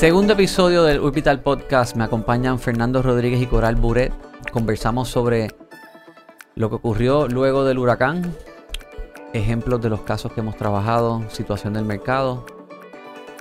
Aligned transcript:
Segundo 0.00 0.32
episodio 0.32 0.84
del 0.84 1.00
Orbital 1.00 1.40
Podcast. 1.40 1.94
Me 1.94 2.04
acompañan 2.04 2.58
Fernando 2.58 3.02
Rodríguez 3.02 3.42
y 3.42 3.46
Coral 3.46 3.76
Buret. 3.76 4.10
Conversamos 4.50 5.10
sobre 5.10 5.54
lo 6.54 6.70
que 6.70 6.76
ocurrió 6.76 7.28
luego 7.28 7.66
del 7.66 7.76
huracán, 7.76 8.34
ejemplos 9.34 9.82
de 9.82 9.90
los 9.90 10.00
casos 10.00 10.32
que 10.32 10.40
hemos 10.40 10.56
trabajado, 10.56 11.22
situación 11.28 11.74
del 11.74 11.84
mercado, 11.84 12.46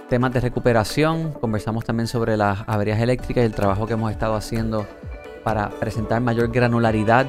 temas 0.09 0.33
de 0.33 0.41
recuperación. 0.41 1.31
Conversamos 1.31 1.85
también 1.85 2.07
sobre 2.07 2.35
las 2.35 2.59
averías 2.67 2.99
eléctricas 2.99 3.43
y 3.43 3.45
el 3.45 3.55
trabajo 3.55 3.87
que 3.87 3.93
hemos 3.93 4.11
estado 4.11 4.35
haciendo 4.35 4.85
para 5.45 5.69
presentar 5.69 6.19
mayor 6.19 6.51
granularidad 6.51 7.25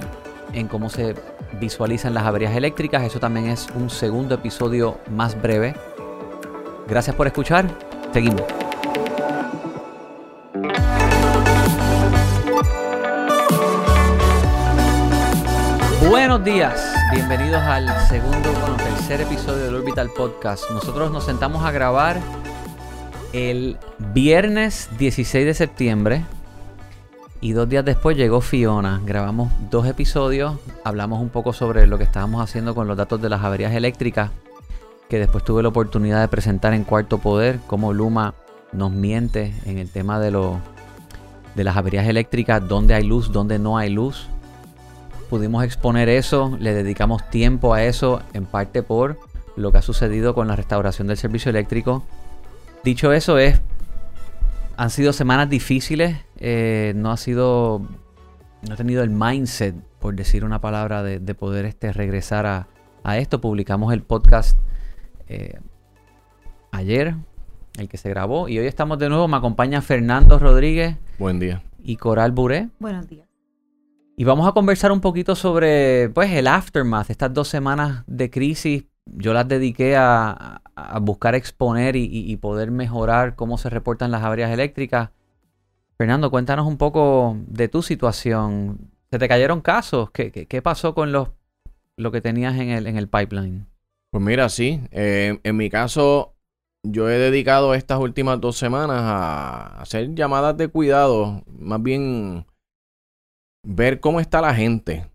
en 0.55 0.67
cómo 0.67 0.91
se 0.91 1.15
visualizan 1.61 2.15
las 2.15 2.25
averías 2.25 2.57
eléctricas. 2.57 3.05
Eso 3.05 3.21
también 3.21 3.47
es 3.47 3.69
un 3.77 3.91
segundo 3.91 4.35
episodio 4.35 4.99
más 5.09 5.41
breve. 5.41 5.77
Gracias 6.89 7.15
por 7.15 7.29
escuchar. 7.29 7.67
Seguimos. 8.13 8.70
Buenos 16.11 16.43
días, 16.43 16.93
bienvenidos 17.13 17.63
al 17.63 17.89
segundo, 18.09 18.53
bueno, 18.53 18.77
tercer 18.79 19.21
episodio 19.21 19.67
del 19.67 19.77
Orbital 19.77 20.11
Podcast. 20.11 20.69
Nosotros 20.73 21.13
nos 21.13 21.23
sentamos 21.23 21.65
a 21.65 21.71
grabar 21.71 22.19
el 23.33 23.77
viernes 24.13 24.91
16 24.99 25.47
de 25.47 25.55
septiembre 25.55 26.25
y 27.41 27.53
dos 27.53 27.69
días 27.69 27.85
después 27.85 28.17
llegó 28.17 28.41
Fiona. 28.41 29.01
Grabamos 29.05 29.53
dos 29.71 29.87
episodios, 29.87 30.59
hablamos 30.83 31.21
un 31.21 31.29
poco 31.29 31.53
sobre 31.53 31.87
lo 31.87 31.97
que 31.97 32.05
estábamos 32.05 32.43
haciendo 32.43 32.75
con 32.75 32.89
los 32.89 32.97
datos 32.97 33.23
de 33.23 33.29
las 33.29 33.45
averías 33.45 33.73
eléctricas, 33.73 34.33
que 35.09 35.21
después 35.21 35.45
tuve 35.45 35.63
la 35.63 35.69
oportunidad 35.69 36.21
de 36.21 36.27
presentar 36.27 36.75
en 36.75 36.83
Cuarto 36.83 37.19
Poder, 37.19 37.61
cómo 37.69 37.93
Luma 37.93 38.35
nos 38.73 38.91
miente 38.91 39.55
en 39.65 39.79
el 39.79 39.89
tema 39.93 40.19
de, 40.19 40.33
lo, 40.33 40.59
de 41.55 41.63
las 41.63 41.77
averías 41.77 42.09
eléctricas, 42.09 42.67
dónde 42.67 42.95
hay 42.95 43.05
luz, 43.05 43.31
dónde 43.31 43.61
no 43.61 43.79
hay 43.79 43.91
luz. 43.91 44.29
Pudimos 45.31 45.63
exponer 45.63 46.09
eso, 46.09 46.57
le 46.59 46.75
dedicamos 46.75 47.31
tiempo 47.31 47.73
a 47.73 47.85
eso, 47.85 48.21
en 48.33 48.47
parte 48.47 48.83
por 48.83 49.17
lo 49.55 49.71
que 49.71 49.79
ha 49.79 49.83
sucedido 49.83 50.35
con 50.35 50.49
la 50.49 50.57
restauración 50.57 51.07
del 51.07 51.17
servicio 51.17 51.51
eléctrico. 51.51 52.03
Dicho 52.83 53.13
eso, 53.13 53.39
es, 53.39 53.61
han 54.77 54.91
sido 54.91 55.13
semanas 55.13 55.49
difíciles, 55.49 56.17
eh, 56.39 56.95
no 56.97 57.13
ha 57.13 57.17
sido, 57.17 57.81
no 58.67 58.75
he 58.75 58.77
tenido 58.77 59.05
el 59.05 59.11
mindset, 59.11 59.77
por 60.01 60.17
decir 60.17 60.45
una 60.45 60.61
palabra, 60.61 61.05
de, 61.05 61.21
de 61.21 61.35
poder 61.37 61.65
este, 61.65 61.93
regresar 61.93 62.47
a, 62.47 62.67
a, 63.05 63.19
esto. 63.19 63.41
Publicamos 63.41 63.93
el 63.93 64.03
podcast 64.03 64.59
eh, 65.29 65.61
ayer, 66.73 67.15
el 67.79 67.89
que 67.89 67.99
se 67.99 68.09
grabó, 68.09 68.49
y 68.49 68.59
hoy 68.59 68.67
estamos 68.67 68.99
de 68.99 69.09
nuevo. 69.09 69.29
Me 69.29 69.37
acompaña 69.37 69.81
Fernando 69.81 70.41
Rodríguez. 70.41 70.97
Buen 71.21 71.39
día. 71.39 71.63
Y 71.85 71.99
Coral 71.99 72.33
Buré. 72.33 72.69
Buenos 72.81 73.07
días. 73.07 73.30
Y 74.21 74.25
vamos 74.25 74.47
a 74.47 74.53
conversar 74.53 74.93
un 74.93 75.01
poquito 75.01 75.35
sobre 75.35 76.11
pues 76.11 76.31
el 76.33 76.47
aftermath, 76.47 77.09
estas 77.09 77.33
dos 77.33 77.49
semanas 77.49 78.05
de 78.07 78.29
crisis. 78.29 78.85
Yo 79.07 79.33
las 79.33 79.49
dediqué 79.49 79.97
a, 79.97 80.61
a 80.75 80.99
buscar 80.99 81.35
exponer 81.35 81.97
y, 81.97 82.05
y, 82.13 82.37
poder 82.37 82.71
mejorar 82.71 83.35
cómo 83.35 83.57
se 83.57 83.71
reportan 83.71 84.11
las 84.11 84.23
averías 84.23 84.51
eléctricas. 84.51 85.09
Fernando, 85.97 86.31
cuéntanos 86.31 86.67
un 86.67 86.77
poco 86.77 87.39
de 87.47 87.69
tu 87.69 87.81
situación. 87.81 88.91
¿Se 89.11 89.19
te 89.19 89.27
cayeron 89.27 89.63
casos? 89.63 90.11
¿Qué, 90.11 90.31
qué, 90.31 90.61
pasó 90.61 90.95
con 90.95 91.13
los, 91.13 91.31
lo 91.97 92.13
que 92.13 92.21
tenías 92.21 92.59
en 92.59 92.69
el, 92.69 92.87
en 92.89 92.99
el 92.99 93.09
pipeline? 93.09 93.69
Pues 94.11 94.23
mira, 94.23 94.51
sí. 94.51 94.83
Eh, 94.91 95.41
en 95.43 95.57
mi 95.57 95.71
caso, 95.71 96.35
yo 96.83 97.09
he 97.09 97.17
dedicado 97.17 97.73
estas 97.73 97.99
últimas 97.99 98.39
dos 98.39 98.59
semanas 98.59 99.01
a 99.01 99.81
hacer 99.81 100.15
llamadas 100.15 100.59
de 100.59 100.69
cuidado, 100.69 101.43
más 101.47 101.83
bien 101.83 102.45
ver 103.63 104.01
cómo 104.01 104.21
está 104.21 104.41
la 104.41 104.55
gente, 104.55 105.07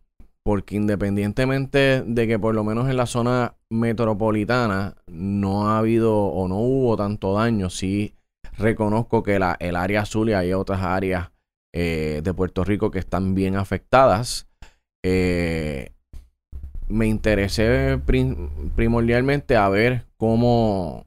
porque 0.44 0.76
independientemente 0.76 2.04
de 2.06 2.28
que 2.28 2.40
por 2.40 2.54
lo 2.54 2.64
menos 2.64 2.90
en 2.90 2.98
la 2.98 3.06
zona 3.06 3.56
metropolitana 3.70 4.96
no 5.08 5.70
ha 5.70 5.80
habido 5.80 6.16
o 6.16 6.48
no 6.48 6.60
hubo 6.60 6.96
tanto 6.98 7.34
daño, 7.34 7.70
sí 7.70 8.14
reconozco 8.58 9.24
que 9.24 9.40
la, 9.40 9.58
el 9.60 9.76
área 9.76 10.02
azul 10.02 10.30
y 10.30 10.34
hay 10.34 10.54
otras 10.54 10.82
áreas 10.82 11.32
eh, 11.74 12.22
de 12.24 12.34
Puerto 12.34 12.64
Rico 12.64 12.92
que 12.92 13.00
están 13.00 13.36
bien 13.36 13.56
afectadas. 13.56 14.48
Eh, 15.04 15.92
me 16.88 17.08
interesé 17.08 18.00
prim 18.06 18.50
primordialmente 18.76 19.56
a 19.56 19.68
ver 19.70 20.06
cómo, 20.18 21.06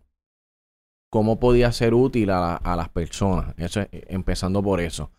cómo 1.11 1.39
podía 1.39 1.71
ser 1.73 1.95
útil 1.95 2.31
a, 2.31 2.57
a 2.57 2.77
las 2.77 2.89
personas, 2.89 3.55
empezando 3.91 4.63
por 4.63 4.81
eso. 4.81 5.11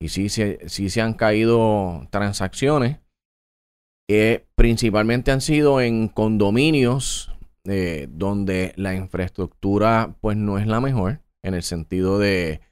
Y 0.00 0.08
sí, 0.10 0.28
sí, 0.28 0.58
sí 0.66 0.90
se 0.90 1.00
han 1.00 1.14
caído 1.14 2.06
transacciones. 2.10 2.98
Eh, 4.10 4.46
principalmente 4.54 5.32
han 5.32 5.40
sido 5.40 5.80
en 5.80 6.08
condominios 6.08 7.30
eh, 7.70 8.08
donde 8.10 8.72
la 8.76 8.94
infraestructura 8.94 10.16
pues 10.22 10.38
no 10.38 10.58
es 10.58 10.66
la 10.66 10.80
mejor 10.80 11.20
en 11.42 11.52
el 11.52 11.62
sentido 11.62 12.18
de 12.18 12.62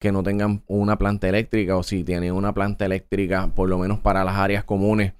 que 0.00 0.10
no 0.10 0.22
tengan 0.22 0.62
una 0.68 0.96
planta 0.96 1.28
eléctrica 1.28 1.76
o 1.76 1.82
si 1.82 2.02
tienen 2.02 2.32
una 2.32 2.54
planta 2.54 2.86
eléctrica 2.86 3.52
por 3.54 3.68
lo 3.68 3.76
menos 3.76 3.98
para 4.00 4.24
las 4.24 4.36
áreas 4.36 4.64
comunes 4.64 5.12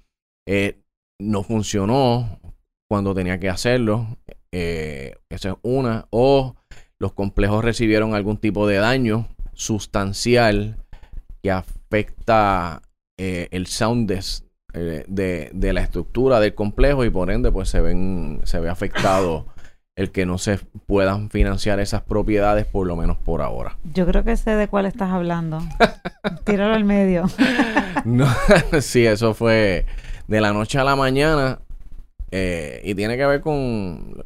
eh, 0.47 0.81
no 1.21 1.43
funcionó 1.43 2.39
cuando 2.89 3.13
tenía 3.13 3.39
que 3.39 3.49
hacerlo 3.49 4.17
eh, 4.51 5.13
esa 5.29 5.51
es 5.51 5.55
una 5.61 6.07
o 6.09 6.55
los 6.97 7.13
complejos 7.13 7.63
recibieron 7.63 8.15
algún 8.15 8.37
tipo 8.37 8.65
de 8.65 8.77
daño 8.77 9.27
sustancial 9.53 10.82
que 11.43 11.51
afecta 11.51 12.81
eh, 13.19 13.49
el 13.51 13.67
sound 13.67 14.09
eh, 14.11 15.03
de, 15.07 15.51
de, 15.53 15.73
la 15.73 15.81
estructura 15.81 16.39
del 16.39 16.55
complejo 16.55 17.03
y 17.03 17.09
por 17.09 17.29
ende 17.29 17.51
pues 17.51 17.69
se 17.69 17.81
ven 17.81 18.39
se 18.45 18.59
ve 18.59 18.69
afectado 18.69 19.45
el 19.95 20.11
que 20.11 20.25
no 20.25 20.37
se 20.37 20.57
puedan 20.87 21.29
financiar 21.29 21.79
esas 21.79 22.01
propiedades 22.01 22.65
por 22.65 22.87
lo 22.87 22.95
menos 22.95 23.17
por 23.17 23.41
ahora. 23.41 23.77
Yo 23.93 24.07
creo 24.07 24.23
que 24.23 24.37
sé 24.37 24.55
de 24.55 24.67
cuál 24.67 24.85
estás 24.85 25.11
hablando. 25.11 25.59
Tíralo 26.45 26.73
al 26.73 26.85
medio. 26.85 27.25
no, 28.05 28.25
sí, 28.81 29.05
eso 29.05 29.33
fue 29.33 29.85
de 30.27 30.41
la 30.41 30.53
noche 30.53 30.79
a 30.79 30.83
la 30.85 30.95
mañana 30.95 31.59
eh, 32.31 32.81
y 32.85 32.95
tiene 32.95 33.17
que 33.17 33.25
ver 33.25 33.41
con 33.41 34.23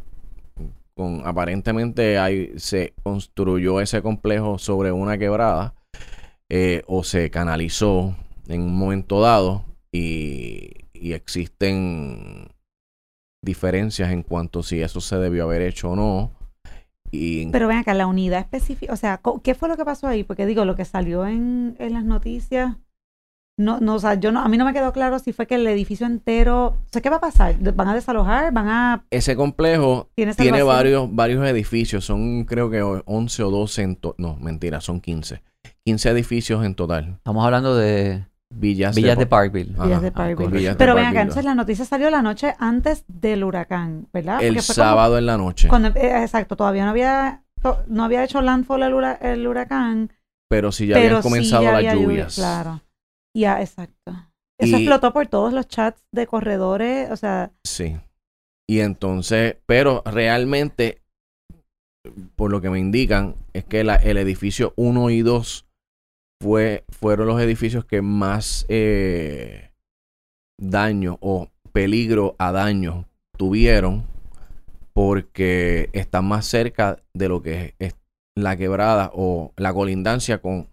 con 0.94 1.22
aparentemente 1.26 2.18
ahí 2.18 2.54
se 2.58 2.94
construyó 3.04 3.82
ese 3.82 4.02
complejo 4.02 4.58
sobre 4.58 4.92
una 4.92 5.18
quebrada 5.18 5.76
eh, 6.50 6.84
o 6.88 7.04
se 7.04 7.30
canalizó 7.30 8.16
en 8.48 8.62
un 8.62 8.78
momento 8.78 9.20
dado 9.20 9.66
y, 9.92 10.72
y, 10.94 11.14
existen 11.14 12.50
diferencias 13.42 14.12
en 14.12 14.24
cuanto 14.24 14.60
a 14.60 14.64
si 14.64 14.82
eso 14.82 15.02
se 15.02 15.18
debió 15.18 15.44
haber 15.44 15.62
hecho 15.62 15.92
o 15.92 15.96
no. 15.96 16.32
Y... 17.12 17.48
Pero 17.48 17.68
ven 17.68 17.78
acá, 17.78 17.94
la 17.94 18.08
unidad 18.08 18.40
específica, 18.40 18.94
o 18.94 18.98
sea, 18.98 19.22
¿qué 19.44 19.56
fue 19.56 19.70
lo 19.70 19.78
que 19.78 19.86
pasó 19.86 20.08
ahí? 20.08 20.24
Porque 20.24 20.46
digo, 20.46 20.66
lo 20.66 20.76
que 20.76 20.86
salió 20.86 21.26
en, 21.26 21.76
en 21.80 21.94
las 21.94 22.04
noticias, 22.04 22.76
no, 23.60 23.80
no, 23.80 23.96
o 23.96 24.00
sea, 24.00 24.14
yo 24.14 24.32
no, 24.32 24.42
a 24.42 24.50
mí 24.50 24.58
no 24.58 24.66
me 24.66 24.74
quedó 24.74 24.94
claro 24.94 25.18
si 25.18 25.34
fue 25.34 25.48
que 25.48 25.56
el 25.56 25.66
edificio 25.66 26.06
entero, 26.06 26.68
o 26.68 26.88
sea, 26.92 27.02
¿qué 27.02 27.10
va 27.10 27.16
a 27.16 27.22
pasar? 27.22 27.56
¿Van 27.74 27.88
a 27.88 27.96
desalojar? 27.96 28.54
¿Van 28.54 28.68
a...? 28.68 29.06
Ese 29.10 29.36
complejo 29.36 30.10
tiene 30.16 30.62
varios, 30.62 31.14
varios 31.14 31.46
edificios, 31.48 32.06
son 32.06 32.46
creo 32.46 32.70
que 32.70 32.82
11 32.82 33.44
o 33.44 33.50
12, 33.50 33.82
en 33.82 34.00
no, 34.18 34.38
mentira, 34.38 34.80
son 34.80 35.02
15. 35.02 35.42
15 35.88 36.10
edificios 36.10 36.66
en 36.66 36.76
total. 36.76 37.14
Estamos 37.16 37.46
hablando 37.46 37.74
de 37.74 38.26
Villas, 38.54 38.94
Villas 38.94 39.16
de, 39.16 39.24
de 39.24 39.26
Parkville. 39.26 39.74
Ajá, 39.76 39.86
Villas 39.86 40.02
de 40.02 40.12
Parkville. 40.12 40.52
Villas 40.52 40.76
Pero 40.76 40.96
vean 40.96 41.12
acá, 41.12 41.22
entonces 41.22 41.46
la 41.46 41.56
noticia 41.56 41.86
salió 41.86 42.10
la 42.10 42.22
noche 42.22 42.56
antes 42.60 43.06
del 43.08 43.46
huracán, 43.46 44.10
¿verdad? 44.12 44.44
El 44.44 44.60
sábado 44.60 45.12
como, 45.12 45.20
en 45.20 45.26
la 45.28 45.38
noche. 45.38 45.70
Cuando, 45.70 45.88
eh, 45.88 46.24
exacto, 46.24 46.58
todavía 46.58 46.84
no 46.84 46.90
había, 46.90 47.46
no 47.88 48.04
había 48.04 48.26
hecho 48.26 48.42
landfall 48.42 48.84
el, 48.84 48.94
hura, 48.96 49.14
el 49.14 49.48
huracán. 49.48 50.12
Pero 50.50 50.74
sí 50.74 50.88
ya 50.88 50.96
pero 50.96 51.08
habían 51.08 51.22
comenzado 51.22 51.62
sí 51.62 51.68
ya 51.68 51.72
las 51.72 51.84
lluvias. 51.84 52.02
lluvias. 52.02 52.36
Claro. 52.36 52.82
Ya, 53.34 53.62
exacto. 53.62 54.12
Eso 54.60 54.76
y, 54.76 54.82
explotó 54.82 55.14
por 55.14 55.28
todos 55.28 55.54
los 55.54 55.70
chats 55.70 56.04
de 56.12 56.28
corredores, 56.28 57.10
o 57.12 57.16
sea. 57.16 57.54
Sí. 57.64 57.96
Y 58.70 58.82
entonces, 58.82 59.56
pero 59.66 60.04
realmente, 60.06 61.02
por 62.36 62.52
lo 62.52 62.60
que 62.60 62.70
me 62.70 62.80
indican, 62.80 63.36
es 63.54 63.64
que 63.64 63.86
la, 63.86 63.96
el 63.96 64.18
edificio 64.18 64.74
1 64.76 65.12
y 65.12 65.22
2 65.22 65.67
fue, 66.40 66.86
fueron 66.90 67.28
los 67.28 67.42
edificios 67.42 67.86
que 67.86 68.02
más 68.02 68.66
eh, 68.70 69.72
daño 70.58 71.18
o 71.22 71.50
peligro 71.72 72.36
a 72.38 72.52
daño 72.52 73.06
tuvieron 73.38 74.06
porque 74.94 75.90
están 75.94 76.26
más 76.26 76.46
cerca 76.46 76.98
de 77.14 77.30
lo 77.30 77.42
que 77.42 77.76
es 77.80 77.96
la 78.36 78.58
quebrada 78.58 79.12
o 79.14 79.54
la 79.56 79.74
colindancia 79.74 80.40
con 80.40 80.70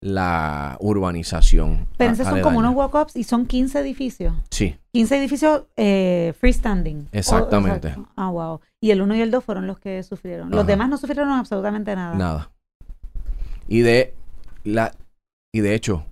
la 0.00 0.76
urbanización. 0.80 1.86
Pero 1.96 2.12
esos 2.12 2.26
son 2.26 2.40
como 2.40 2.58
unos 2.58 2.74
walk-ups 2.74 3.16
y 3.16 3.24
son 3.24 3.46
15 3.46 3.80
edificios. 3.80 4.34
Sí. 4.50 4.76
15 4.92 5.18
edificios 5.18 5.62
eh, 5.76 6.34
freestanding. 6.38 7.08
Exactamente. 7.12 7.94
Oh, 7.96 8.06
ah, 8.16 8.30
wow. 8.30 8.60
Y 8.80 8.90
el 8.90 9.02
1 9.02 9.16
y 9.16 9.20
el 9.22 9.30
2 9.30 9.44
fueron 9.44 9.66
los 9.66 9.78
que 9.78 10.02
sufrieron. 10.02 10.50
Los 10.50 10.66
demás 10.66 10.88
no 10.88 10.98
sufrieron 10.98 11.30
absolutamente 11.30 11.94
nada. 11.96 12.14
Nada. 12.14 12.50
Y 13.66 13.80
de 13.80 14.14
la 14.64 14.92
y 15.52 15.60
de 15.60 15.74
hecho 15.74 16.04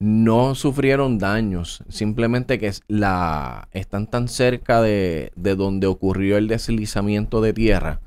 no 0.00 0.54
sufrieron 0.54 1.18
daños, 1.18 1.84
simplemente 1.88 2.58
que 2.58 2.72
la 2.88 3.68
están 3.72 4.06
tan 4.08 4.28
cerca 4.28 4.80
de, 4.80 5.30
de 5.36 5.54
donde 5.56 5.86
ocurrió 5.86 6.38
el 6.38 6.48
deslizamiento 6.48 7.40
de 7.42 7.52
tierra, 7.52 8.00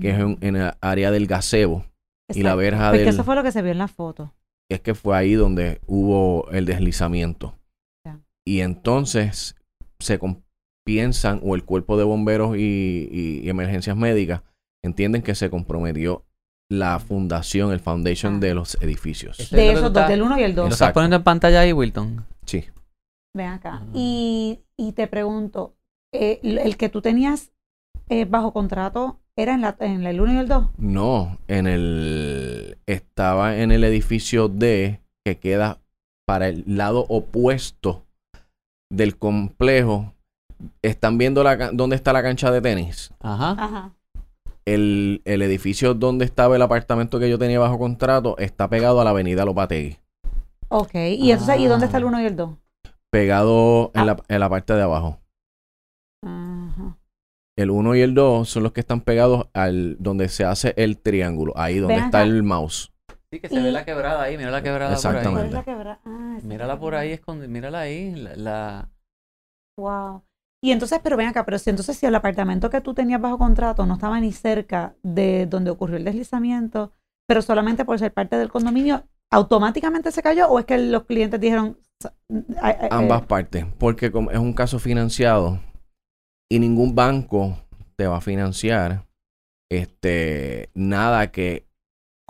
que 0.00 0.10
es 0.10 0.18
en, 0.20 0.38
en 0.40 0.56
el 0.56 0.72
área 0.80 1.10
del 1.10 1.26
gazebo 1.26 1.84
y 2.32 2.42
la 2.42 2.54
verja 2.54 2.90
Porque 2.90 3.00
del 3.00 3.08
eso 3.08 3.24
fue 3.24 3.34
lo 3.34 3.42
que 3.42 3.50
se 3.52 3.60
vio 3.62 3.72
en 3.72 3.78
la 3.78 3.88
foto. 3.88 4.32
es 4.70 4.80
que 4.80 4.94
fue 4.94 5.16
ahí 5.16 5.34
donde 5.34 5.80
hubo 5.86 6.48
el 6.52 6.64
deslizamiento. 6.66 7.58
Y 8.44 8.60
entonces 8.60 9.54
se 10.00 10.18
piensan, 10.84 11.40
o 11.44 11.54
el 11.54 11.64
cuerpo 11.64 11.96
de 11.96 12.02
bomberos 12.04 12.56
y, 12.56 13.08
y- 13.10 13.40
y 13.44 13.48
emergencias 13.48 13.96
médicas 13.96 14.42
entienden 14.84 15.22
que 15.22 15.34
se 15.36 15.48
comprometió 15.50 16.24
la 16.72 16.98
fundación, 16.98 17.72
el 17.72 17.80
foundation 17.80 18.36
Ah. 18.36 18.38
de 18.40 18.54
los 18.54 18.76
edificios. 18.80 19.38
Eso 19.38 19.44
es 19.44 19.52
lo 19.52 19.58
De 19.58 19.72
esos 19.72 19.92
dos, 19.92 20.08
del 20.08 20.22
1 20.22 20.38
y 20.38 20.42
el 20.42 20.52
¿Y 20.52 20.54
¿Lo 20.54 20.62
2. 20.64 20.72
estás 20.72 20.92
poniendo 20.92 21.16
en 21.16 21.22
pantalla 21.22 21.60
ahí, 21.60 21.72
Wilton? 21.72 22.24
Sí. 22.46 22.64
Ven 23.36 23.48
acá. 23.48 23.80
Ah. 23.82 23.86
Y, 23.94 24.60
y 24.76 24.92
te 24.92 25.06
pregunto, 25.06 25.74
eh, 26.12 26.40
el 26.42 26.76
que 26.76 26.88
tú 26.88 27.00
tenías 27.02 27.52
eh, 28.08 28.24
bajo 28.24 28.52
contrato 28.52 29.18
era 29.36 29.54
en, 29.54 29.60
la, 29.62 29.76
en 29.80 30.04
el 30.06 30.20
1 30.20 30.32
y 30.34 30.36
el 30.38 30.48
2. 30.48 30.70
No, 30.78 31.38
en 31.48 31.66
el 31.66 32.78
estaba 32.86 33.56
en 33.56 33.70
el 33.72 33.84
edificio 33.84 34.48
D 34.48 35.00
que 35.24 35.38
queda 35.38 35.78
para 36.26 36.48
el 36.48 36.64
lado 36.66 37.06
opuesto 37.08 38.04
del 38.90 39.16
complejo. 39.16 40.12
Están 40.82 41.16
viendo 41.18 41.42
la, 41.42 41.70
dónde 41.72 41.96
está 41.96 42.12
la 42.12 42.22
cancha 42.22 42.50
de 42.50 42.60
tenis. 42.60 43.12
Ajá. 43.20 43.50
Ajá. 43.58 43.92
El, 44.64 45.22
el 45.24 45.42
edificio 45.42 45.94
donde 45.94 46.24
estaba 46.24 46.56
el 46.56 46.62
apartamento 46.62 47.18
que 47.18 47.28
yo 47.30 47.38
tenía 47.38 47.58
bajo 47.58 47.78
contrato 47.78 48.36
está 48.38 48.68
pegado 48.68 49.00
a 49.00 49.04
la 49.04 49.10
avenida 49.10 49.44
Lopategui. 49.44 49.98
Ok. 50.68 50.94
Y 50.94 51.32
entonces, 51.32 51.60
¿y 51.60 51.66
dónde 51.66 51.86
está 51.86 51.98
el 51.98 52.04
Ah. 52.04 52.08
1 52.08 52.20
y 52.22 52.24
el 52.26 52.36
2? 52.36 52.50
Pegado 53.10 53.90
en, 53.94 54.00
Ah. 54.00 54.04
la, 54.04 54.16
en 54.28 54.40
la 54.40 54.48
parte 54.48 54.72
de 54.74 54.82
abajo. 54.82 55.18
Ajá. 56.24 56.96
El 57.56 57.70
1 57.70 57.94
y 57.96 58.00
el 58.00 58.14
2 58.14 58.48
son 58.48 58.62
los 58.62 58.72
que 58.72 58.80
están 58.80 59.00
pegados 59.02 59.48
al 59.52 59.96
donde 59.98 60.28
se 60.28 60.44
hace 60.44 60.72
el 60.76 60.98
triángulo, 60.98 61.52
ahí 61.56 61.78
donde 61.78 61.96
Ven 61.96 62.04
está 62.04 62.18
acá. 62.20 62.26
el 62.28 62.42
mouse. 62.42 62.90
Sí, 63.30 63.40
que 63.40 63.48
se 63.48 63.60
ve 63.60 63.68
Y- 63.68 63.72
la 63.72 63.84
quebrada 63.84 64.22
ahí. 64.22 64.36
Mira 64.38 64.50
la 64.50 64.62
quebrada 64.62 64.94
por 64.96 64.96
ahí. 64.96 65.02
¿Cuál 65.02 65.16
Exactamente. 65.16 65.48
es 65.48 65.52
la 65.54 65.64
quebra- 65.64 66.00
Ah, 66.04 66.38
Mírala 66.42 66.78
por 66.78 66.94
ahí, 66.94 67.12
escondida. 67.12 67.48
Mírala 67.48 67.80
ahí. 67.80 68.14
La, 68.14 68.36
la- 68.36 68.88
Wow. 69.78 70.22
Y 70.64 70.70
entonces, 70.70 71.00
pero 71.02 71.16
ven 71.16 71.28
acá, 71.28 71.44
pero 71.44 71.58
si 71.58 71.70
entonces 71.70 71.96
si 71.96 72.06
el 72.06 72.14
apartamento 72.14 72.70
que 72.70 72.80
tú 72.80 72.94
tenías 72.94 73.20
bajo 73.20 73.36
contrato 73.36 73.84
no 73.84 73.94
estaba 73.94 74.20
ni 74.20 74.32
cerca 74.32 74.94
de 75.02 75.46
donde 75.46 75.70
ocurrió 75.70 75.96
el 75.96 76.04
deslizamiento, 76.04 76.92
pero 77.26 77.42
solamente 77.42 77.84
por 77.84 77.98
ser 77.98 78.12
parte 78.12 78.36
del 78.36 78.48
condominio, 78.48 79.04
¿automáticamente 79.30 80.12
se 80.12 80.22
cayó 80.22 80.48
o 80.48 80.60
es 80.60 80.64
que 80.64 80.78
los 80.78 81.04
clientes 81.04 81.40
dijeron... 81.40 81.78
ay, 82.60 82.76
ay, 82.80 82.88
Ambas 82.92 83.22
eh, 83.22 83.26
partes. 83.26 83.66
Porque 83.78 84.06
es 84.06 84.38
un 84.38 84.52
caso 84.52 84.78
financiado 84.78 85.58
y 86.48 86.60
ningún 86.60 86.94
banco 86.94 87.58
te 87.96 88.06
va 88.06 88.18
a 88.18 88.20
financiar 88.20 89.06
este 89.68 90.70
nada 90.74 91.32
que 91.32 91.66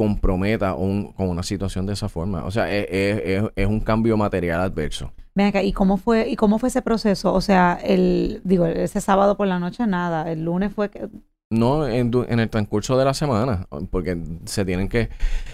comprometa 0.03 0.75
un- 0.75 1.13
con 1.13 1.29
una 1.29 1.43
situación 1.43 1.87
de 1.87 1.93
esa 1.93 2.09
forma. 2.09 2.45
O 2.45 2.51
sea, 2.51 2.65
es, 2.75 2.87
es- 2.91 3.43
es- 3.57 3.67
un 3.67 3.81
cambio 3.81 4.17
material 4.17 4.61
adverso. 4.61 5.13
Ven 5.35 5.47
acá, 5.47 5.63
¿y 5.63 5.73
cómo 5.73 5.97
fue 5.97 6.29
y 6.29 6.37
cómo 6.37 6.59
fue 6.59 6.69
ese 6.69 6.83
proceso? 6.83 7.33
O 7.33 7.41
sea, 7.41 7.79
el 7.83 8.41
digo, 8.45 8.67
ese 8.67 9.01
sábado 9.01 9.37
por 9.37 9.47
la 9.47 9.59
noche 9.59 9.87
nada, 9.87 10.31
el 10.31 10.45
lunes 10.45 10.73
fue 10.75 10.91
que 10.91 11.09
No 11.51 11.87
en, 11.87 12.11
en 12.29 12.41
el 12.41 12.49
transcurso 12.49 12.97
de 12.99 13.05
la 13.05 13.15
semana, 13.15 13.67
porque 13.91 14.17
se 14.47 14.65
tienen 14.65 14.89
que 14.89 15.09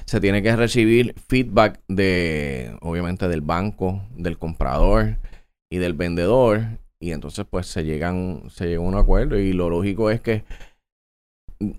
se 0.05 0.21
tiene 0.21 0.43
que 0.43 0.55
recibir 0.57 1.15
feedback 1.29 1.81
de 1.89 2.77
obviamente 2.81 3.29
del 3.29 3.41
banco, 3.43 4.01
del 4.17 4.39
comprador 4.39 5.17
y 5.71 5.79
del 5.79 5.93
vendedor 5.95 6.63
y 7.01 7.13
entonces 7.13 7.45
pues 7.49 7.67
se 7.67 7.85
llegan 7.85 8.43
se 8.51 8.67
llega 8.67 8.83
a 8.83 8.87
un 8.87 8.97
acuerdo 8.97 9.39
y 9.39 9.53
lo 9.53 9.69
lógico 9.71 10.11
es 10.11 10.21
que 10.21 10.45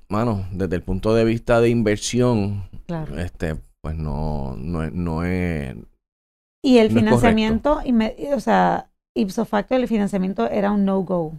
mano, 0.10 0.48
desde 0.52 0.76
el 0.76 0.84
punto 0.84 1.14
de 1.14 1.26
vista 1.26 1.62
de 1.62 1.70
inversión, 1.70 2.70
claro. 2.88 3.18
este 3.18 3.56
pues 3.82 3.96
no 3.96 4.56
no 4.58 4.84
es, 4.84 4.92
no 4.94 5.24
es 5.24 5.76
Y 6.62 6.78
el 6.78 6.90
no 6.90 6.94
financiamiento, 6.94 7.80
o 8.36 8.40
sea, 8.40 8.90
ipso 9.16 9.46
facto 9.46 9.76
el 9.76 9.88
financiamiento 9.88 10.50
era 10.50 10.72
un 10.72 10.86
no 10.86 11.02
go. 11.02 11.34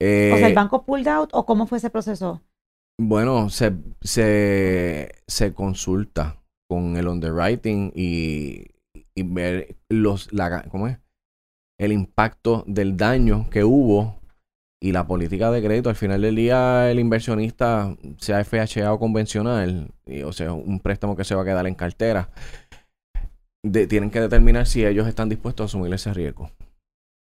eh, 0.00 0.32
O 0.34 0.36
sea, 0.38 0.46
el 0.48 0.54
banco 0.54 0.84
pulled 0.84 1.08
out 1.08 1.30
o 1.32 1.44
cómo 1.46 1.66
fue 1.66 1.78
ese 1.78 1.90
proceso? 1.90 2.40
Bueno, 2.98 3.50
se, 3.50 3.74
se, 4.00 5.10
se 5.26 5.52
consulta 5.52 6.42
con 6.68 6.96
el 6.96 7.08
underwriting 7.08 7.92
y, 7.94 8.64
y 9.14 9.22
ver 9.22 9.76
los, 9.90 10.32
la, 10.32 10.62
¿cómo 10.70 10.88
es? 10.88 10.98
el 11.78 11.92
impacto 11.92 12.64
del 12.66 12.96
daño 12.96 13.50
que 13.50 13.64
hubo 13.64 14.20
y 14.86 14.92
la 14.92 15.06
política 15.06 15.50
de 15.50 15.62
crédito. 15.62 15.88
Al 15.88 15.96
final 15.96 16.22
del 16.22 16.36
día, 16.36 16.90
el 16.90 17.00
inversionista, 17.00 17.96
sea 18.18 18.44
FHA 18.44 18.92
o 18.92 18.98
convencional, 19.00 19.90
y, 20.06 20.22
o 20.22 20.32
sea, 20.32 20.52
un 20.52 20.78
préstamo 20.80 21.16
que 21.16 21.24
se 21.24 21.34
va 21.34 21.42
a 21.42 21.44
quedar 21.44 21.66
en 21.66 21.74
cartera, 21.74 22.30
de- 23.64 23.86
tienen 23.88 24.10
que 24.10 24.20
determinar 24.20 24.66
si 24.66 24.84
ellos 24.84 25.08
están 25.08 25.28
dispuestos 25.28 25.64
a 25.64 25.66
asumir 25.66 25.92
ese 25.92 26.14
riesgo. 26.14 26.50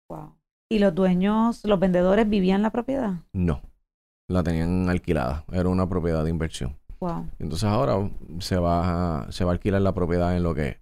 Wow. 0.09 0.35
¿Y 0.71 0.79
los 0.79 0.95
dueños, 0.95 1.63
los 1.63 1.79
vendedores 1.79 2.27
vivían 2.27 2.63
la 2.63 2.71
propiedad? 2.71 3.13
No, 3.33 3.61
la 4.27 4.41
tenían 4.41 4.89
alquilada, 4.89 5.45
era 5.51 5.69
una 5.69 5.87
propiedad 5.87 6.23
de 6.23 6.31
inversión. 6.31 6.75
Wow. 6.99 7.27
Entonces 7.37 7.69
ahora 7.69 8.09
se 8.39 8.57
va, 8.57 9.25
a, 9.25 9.31
se 9.31 9.43
va 9.43 9.51
a 9.51 9.53
alquilar 9.53 9.81
la 9.81 9.93
propiedad 9.93 10.35
en 10.35 10.41
lo 10.41 10.55
que... 10.55 10.79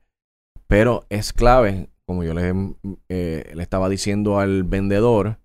Pero 0.67 1.03
es 1.09 1.33
clave, 1.33 1.89
como 2.05 2.23
yo 2.23 2.33
le, 2.33 2.53
eh, 3.09 3.51
le 3.53 3.61
estaba 3.63 3.89
diciendo 3.89 4.39
al 4.39 4.63
vendedor, 4.63 5.39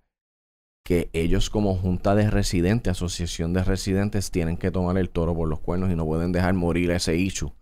que 0.86 1.10
ellos 1.12 1.50
como 1.50 1.74
junta 1.74 2.14
de 2.14 2.30
residentes, 2.30 2.92
asociación 2.92 3.52
de 3.52 3.64
residentes, 3.64 4.30
tienen 4.30 4.56
que 4.56 4.70
tomar 4.70 4.96
el 4.98 5.10
toro 5.10 5.34
por 5.34 5.48
los 5.48 5.58
cuernos 5.58 5.90
y 5.90 5.96
no 5.96 6.06
pueden 6.06 6.30
dejar 6.30 6.54
morir 6.54 6.92
ese 6.92 7.16
issue. 7.16 7.52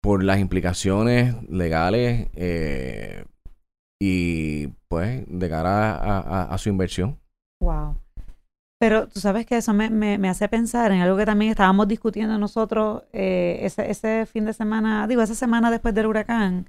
Por 0.00 0.22
las 0.22 0.38
implicaciones 0.38 1.34
legales 1.50 2.28
eh, 2.34 3.24
y 4.00 4.68
pues 4.88 5.24
de 5.26 5.48
cara 5.48 5.96
a, 5.96 6.54
a- 6.54 6.58
su 6.58 6.68
inversión. 6.68 7.18
Wow. 7.60 7.96
Pero 8.78 9.08
tú 9.08 9.18
sabes 9.18 9.44
que 9.44 9.56
eso 9.56 9.74
me, 9.74 9.90
me, 9.90 10.16
me 10.16 10.28
hace 10.28 10.48
pensar 10.48 10.92
en 10.92 11.00
algo 11.00 11.16
que 11.16 11.26
también 11.26 11.50
estábamos 11.50 11.88
discutiendo 11.88 12.38
nosotros 12.38 13.02
eh, 13.12 13.58
ese, 13.62 13.90
ese 13.90 14.26
fin 14.26 14.44
de 14.44 14.52
semana, 14.52 15.08
digo, 15.08 15.22
esa 15.22 15.34
semana 15.34 15.72
después 15.72 15.92
del 15.92 16.06
huracán, 16.06 16.66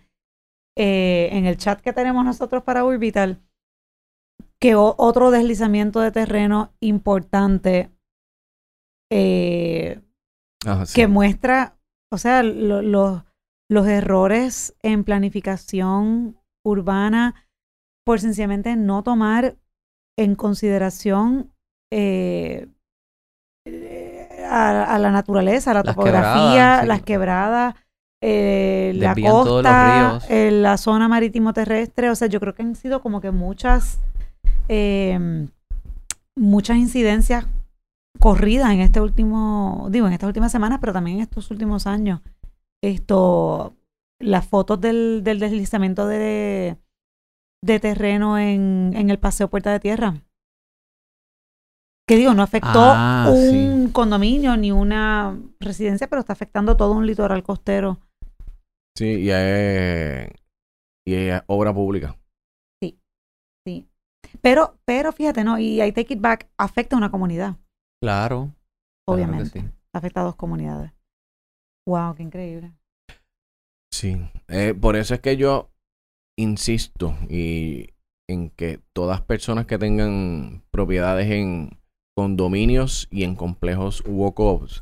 eh, 0.75 1.29
en 1.31 1.46
el 1.46 1.57
chat 1.57 1.79
que 1.79 1.93
tenemos 1.93 2.25
nosotros 2.25 2.63
para 2.63 2.84
Orbital, 2.84 3.39
que 4.62 4.75
otro 4.75 5.32
deslizamiento 5.32 6.00
de 6.01 6.12
terreno 6.12 6.72
importante 6.82 7.89
eh, 9.12 10.01
Ajá, 10.65 10.86
sí. 10.86 10.96
que 10.96 11.08
muestra, 11.08 11.77
o 12.13 12.18
sea, 12.18 12.44
lo- 12.44 12.82
lo- 12.82 13.25
los 13.70 13.88
errores 13.88 14.75
en 14.84 15.03
planificación 15.03 16.38
urbana 16.65 17.36
por 18.06 18.20
sencillamente 18.20 18.75
no 18.75 19.03
tomar 19.03 19.56
en 20.20 20.36
consideración 20.36 21.53
eh, 21.94 22.68
a, 24.50 24.96
a 24.96 25.00
la 25.00 25.12
naturaleza, 25.12 25.72
a 25.72 25.75
la 25.75 25.84
Las 25.84 25.96
topografía, 25.96 26.34
quebradas, 26.44 26.82
sí. 26.82 26.88
las 26.88 27.01
quebradas, 27.03 27.75
eh, 28.24 28.91
la 28.96 29.15
costa, 29.15 30.20
eh, 30.30 30.51
la 30.51 30.77
zona 30.77 31.08
marítimo 31.08 31.53
terrestre, 31.53 32.10
o 32.10 32.15
sea, 32.15 32.27
yo 32.27 32.39
creo 32.39 32.53
que 32.53 32.63
han 32.63 32.75
sido 32.75 33.01
como 33.01 33.22
que 33.22 33.32
muchas 33.32 34.00
eh, 34.68 35.48
muchas 36.38 36.77
incidencias 36.77 37.48
corridas 38.20 38.72
en 38.72 38.82
este 38.82 39.01
último, 39.01 39.88
digo, 39.89 40.08
en 40.08 40.13
estas 40.13 40.27
últimas 40.27 40.51
semanas, 40.51 40.80
pero 40.80 40.94
también 40.94 41.18
en 41.18 41.24
estos 41.24 41.50
últimos 41.51 41.88
años. 41.88 42.22
Esto, 42.84 43.75
las 44.20 44.46
fotos 44.48 44.80
del, 44.82 45.22
del 45.24 45.39
deslizamiento 45.39 46.08
de, 46.08 46.77
de 47.63 47.80
terreno 47.80 48.38
en, 48.38 48.91
en 48.96 49.10
el 49.10 49.20
Paseo 49.20 49.50
Puerta 49.50 49.72
de 49.72 49.80
Tierra. 49.80 50.15
Que 52.08 52.18
digo, 52.18 52.34
no 52.34 52.44
afectó 52.44 52.82
Ah, 52.82 53.32
un 53.34 53.89
condominio 53.91 54.58
ni 54.58 54.72
una 54.72 55.39
residencia, 55.60 56.08
pero 56.08 56.20
está 56.20 56.34
afectando 56.34 56.75
todo 56.75 56.94
un 56.94 57.06
litoral 57.06 57.44
costero. 57.44 58.00
Sí, 58.98 59.22
y 59.22 59.32
es, 59.32 60.30
y 61.08 61.13
es 61.13 61.41
obra 61.48 61.74
pública. 61.74 62.18
Pero, 64.42 64.78
pero 64.86 65.12
fíjate, 65.12 65.44
¿no? 65.44 65.60
Y 65.60 65.82
I 65.82 65.92
take 65.92 66.13
it 66.13 66.22
back, 66.22 66.50
afecta 66.58 66.96
a 66.96 66.98
una 66.98 67.12
comunidad, 67.12 67.58
Claro. 68.01 68.54
obviamente. 69.08 69.51
Claro 69.51 69.68
que 69.68 69.74
sí. 69.74 69.78
Afecta 69.94 70.22
a 70.22 70.24
dos 70.24 70.36
comunidades. 70.36 70.92
Wow, 71.88 72.16
qué 72.16 72.24
increíble. 72.24 72.74
Sí, 73.94 74.18
eh, 74.48 74.74
por 74.74 74.96
eso 74.96 75.13
es 75.13 75.20
que 75.20 75.36
yo 75.36 75.70
insisto 76.40 77.16
y 77.30 77.90
en 78.30 78.50
que 78.51 78.80
todas 78.94 79.22
personas 79.22 79.66
que 79.66 79.78
tengan 79.78 80.63
propiedades 80.72 81.30
en 81.30 81.78
condominios 82.16 83.08
y 83.12 83.24
en 83.24 83.36
complejos 83.36 84.04
walk-ups 84.08 84.82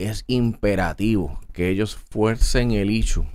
es 0.00 0.24
imperativo 0.26 1.38
que 1.52 1.68
ellos 1.68 1.96
fuercen 1.96 2.70
el 2.70 2.90
issue 2.90 3.26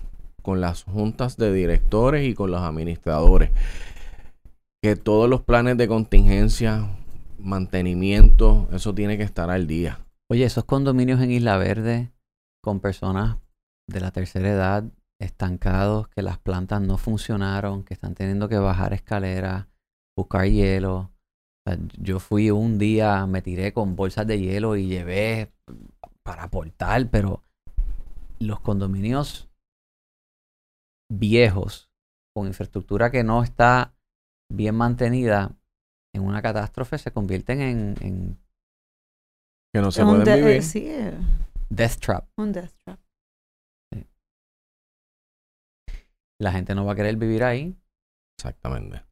con 0.41 0.59
las 0.59 0.83
juntas 0.83 1.37
de 1.37 1.53
directores 1.53 2.27
y 2.27 2.33
con 2.33 2.51
los 2.51 2.61
administradores. 2.61 3.51
Que 4.83 4.97
todos 4.97 5.29
los 5.29 5.39
planes 5.39 5.77
de 5.77 5.87
contingencia, 5.87 6.89
mantenimiento, 7.39 8.67
eso 8.73 8.93
tiene 8.93 9.15
que 9.15 9.23
estar 9.23 9.49
al 9.49 9.65
día. 9.65 10.05
Oye, 10.29 10.43
esos 10.43 10.65
condominios 10.65 11.21
en 11.21 11.31
Isla 11.31 11.55
Verde 11.55 12.11
con 12.61 12.81
personas 12.81 13.37
de 13.87 14.01
la 14.01 14.11
tercera 14.11 14.49
edad 14.49 14.83
estancados, 15.21 16.09
que 16.09 16.21
las 16.21 16.37
plantas 16.37 16.81
no 16.81 16.97
funcionaron, 16.97 17.85
que 17.85 17.93
están 17.93 18.13
teniendo 18.13 18.49
que 18.49 18.57
bajar 18.57 18.91
escaleras, 18.91 19.67
buscar 20.17 20.47
hielo. 20.47 21.13
yo 21.97 22.19
fui 22.19 22.51
un 22.51 22.77
día, 22.77 23.25
me 23.25 23.41
tiré 23.41 23.71
con 23.71 23.95
bolsas 23.95 24.27
de 24.27 24.41
hielo 24.41 24.75
y 24.75 24.87
llevé 24.87 25.53
para 26.23 26.43
aportar, 26.43 27.09
pero 27.09 27.41
los 28.37 28.59
condominios 28.59 29.49
viejos, 31.09 31.89
con 32.35 32.47
infraestructura 32.47 33.11
que 33.11 33.23
no 33.23 33.43
está 33.43 33.92
bien 34.53 34.75
mantenida, 34.75 35.55
en 36.15 36.23
una 36.23 36.41
catástrofe 36.41 36.97
se 36.97 37.11
convierten 37.11 37.61
en... 37.61 38.37
que 39.73 39.81
no 39.81 39.91
se 39.91 40.03
pueden 40.03 40.23
vivir. 40.23 40.61
Eh, 40.75 41.13
death 41.69 41.99
trap. 41.99 42.27
Un 42.37 42.51
death 42.51 42.71
trap. 42.85 42.99
La 46.39 46.51
gente 46.51 46.75
no 46.75 46.85
va 46.85 46.93
a 46.93 46.95
querer 46.95 47.15
vivir 47.15 47.43
ahí. 47.43 47.75
Exactamente. 48.37 49.03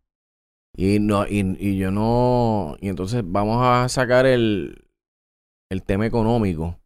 Y 0.75 0.99
no, 0.99 1.25
y, 1.25 1.55
y 1.59 1.77
yo 1.77 1.91
no. 1.91 2.75
Y 2.79 2.89
entonces 2.89 3.23
vamos 3.25 3.59
a 3.61 3.87
sacar 3.89 4.25
el, 4.25 4.87
el 5.71 5.83
tema 5.83 6.05
económico. 6.05 6.79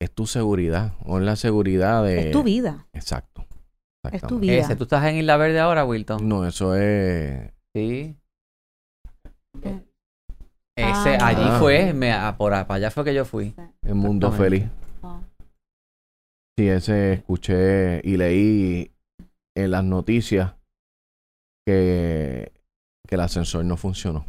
Es 0.00 0.12
tu 0.12 0.26
seguridad. 0.26 0.94
O 1.04 1.18
es 1.18 1.24
la 1.24 1.36
seguridad 1.36 2.04
de. 2.04 2.26
Es 2.26 2.32
tu 2.32 2.42
vida. 2.42 2.86
Exacto. 2.92 3.46
Es 4.12 4.22
tu 4.22 4.38
vida. 4.38 4.54
Ese, 4.54 4.76
¿Tú 4.76 4.84
estás 4.84 5.04
en 5.06 5.16
Isla 5.16 5.36
Verde 5.36 5.58
ahora, 5.58 5.84
Wilton? 5.84 6.28
No, 6.28 6.46
eso 6.46 6.76
es. 6.76 7.52
Sí. 7.76 8.16
Ese, 10.78 11.18
ah. 11.20 11.26
allí 11.26 11.58
fue, 11.58 11.92
me, 11.92 12.10
por 12.38 12.52
para 12.52 12.74
allá 12.74 12.90
fue 12.90 13.04
que 13.04 13.12
yo 13.12 13.26
fui. 13.26 13.54
El 13.82 13.96
mundo 13.96 14.32
feliz. 14.32 14.64
Ah. 15.02 15.20
Sí, 16.56 16.68
ese 16.68 17.12
escuché 17.12 18.00
y 18.02 18.16
leí 18.16 18.90
en 19.54 19.70
las 19.70 19.84
noticias 19.84 20.54
que, 21.66 22.50
que 23.06 23.14
el 23.14 23.20
ascensor 23.20 23.62
no 23.66 23.76
funcionó. 23.76 24.24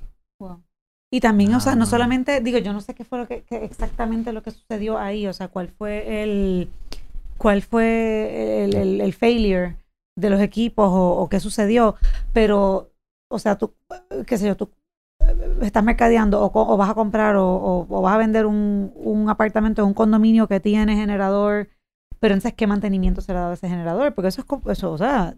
Y 1.10 1.22
también, 1.22 1.56
o 1.56 1.62
sea, 1.62 1.76
no 1.76 1.84
ah. 1.84 1.88
solamente, 1.88 2.42
digo, 2.42 2.58
yo 2.58 2.74
no 2.74 2.82
sé 2.82 2.96
qué 2.96 3.06
fue 3.06 3.20
lo 3.20 3.30
que, 3.30 3.46
exactamente 3.50 4.34
lo 4.34 4.44
que 4.44 4.52
sucedió 4.52 4.98
ahí, 4.98 5.26
o 5.26 5.32
sea, 5.32 5.48
cuál 5.48 5.70
fue 5.70 6.22
el, 6.22 6.70
cuál 7.38 7.62
fue 7.62 8.66
el, 8.66 9.00
el, 9.00 9.14
failure 9.14 9.78
de 10.18 10.30
los 10.30 10.42
equipos 10.42 10.90
o, 10.92 11.30
qué 11.30 11.40
sucedió, 11.40 11.96
pero, 12.34 12.92
o 13.30 13.40
sea, 13.40 13.58
tú, 13.58 13.74
qué 14.26 14.38
sé 14.38 14.48
yo, 14.48 14.56
tú 14.56 14.70
estás 15.62 15.84
mercadeando 15.84 16.42
o, 16.42 16.78
vas 16.78 16.90
a 16.90 16.94
comprar 16.94 17.36
o, 17.38 17.86
vas 17.88 18.14
a 18.14 18.18
vender 18.18 18.46
un, 18.46 18.92
un 18.96 19.30
apartamento 19.30 19.82
en 19.82 19.90
un 19.90 19.94
condominio 19.94 20.48
que 20.48 20.60
tiene 20.60 20.96
generador 20.96 21.70
pero 22.20 22.34
entonces, 22.34 22.54
¿qué 22.54 22.68
mantenimiento 22.68 23.22
se 23.22 23.34
le 23.34 23.40
da 23.40 23.50
a 23.50 23.54
ese 23.54 23.70
generador? 23.70 24.14
Porque 24.14 24.30
eso 24.30 24.42
es, 24.42 24.72
eso, 24.72 24.92
o 24.92 24.98
sea, 24.98 25.36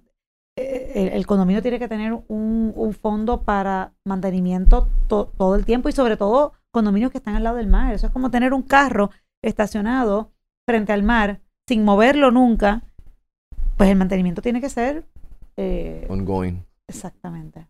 eh, 0.58 1.12
el, 1.14 1.26
condominio 1.26 1.62
tiene 1.62 1.80
que 1.80 1.88
tener 1.88 2.14
un, 2.14 2.74
un 2.76 2.94
fondo 2.94 3.42
para 3.42 3.94
mantenimiento 4.06 4.88
todo 5.08 5.56
el 5.56 5.66
tiempo 5.66 5.90
y 5.90 5.92
sobre 5.92 6.18
todo 6.18 6.54
condominios 6.72 7.12
que 7.12 7.18
están 7.18 7.36
al 7.36 7.44
lado 7.44 7.58
del 7.58 7.68
mar. 7.68 7.94
Eso 7.94 8.08
es 8.08 8.14
como 8.14 8.32
tener 8.32 8.54
un 8.54 8.64
carro 8.64 9.12
estacionado 9.44 10.32
frente 10.68 10.94
al 10.94 11.04
mar 11.04 11.42
sin 11.68 11.84
moverlo 11.84 12.32
nunca. 12.32 12.84
Pues 13.78 13.90
el 13.90 13.98
mantenimiento 13.98 14.42
tiene 14.42 14.62
que 14.62 14.70
ser... 14.70 15.06
Eh, 15.58 16.06
Ongoing. 16.10 16.66
Exactamente. 16.88 17.68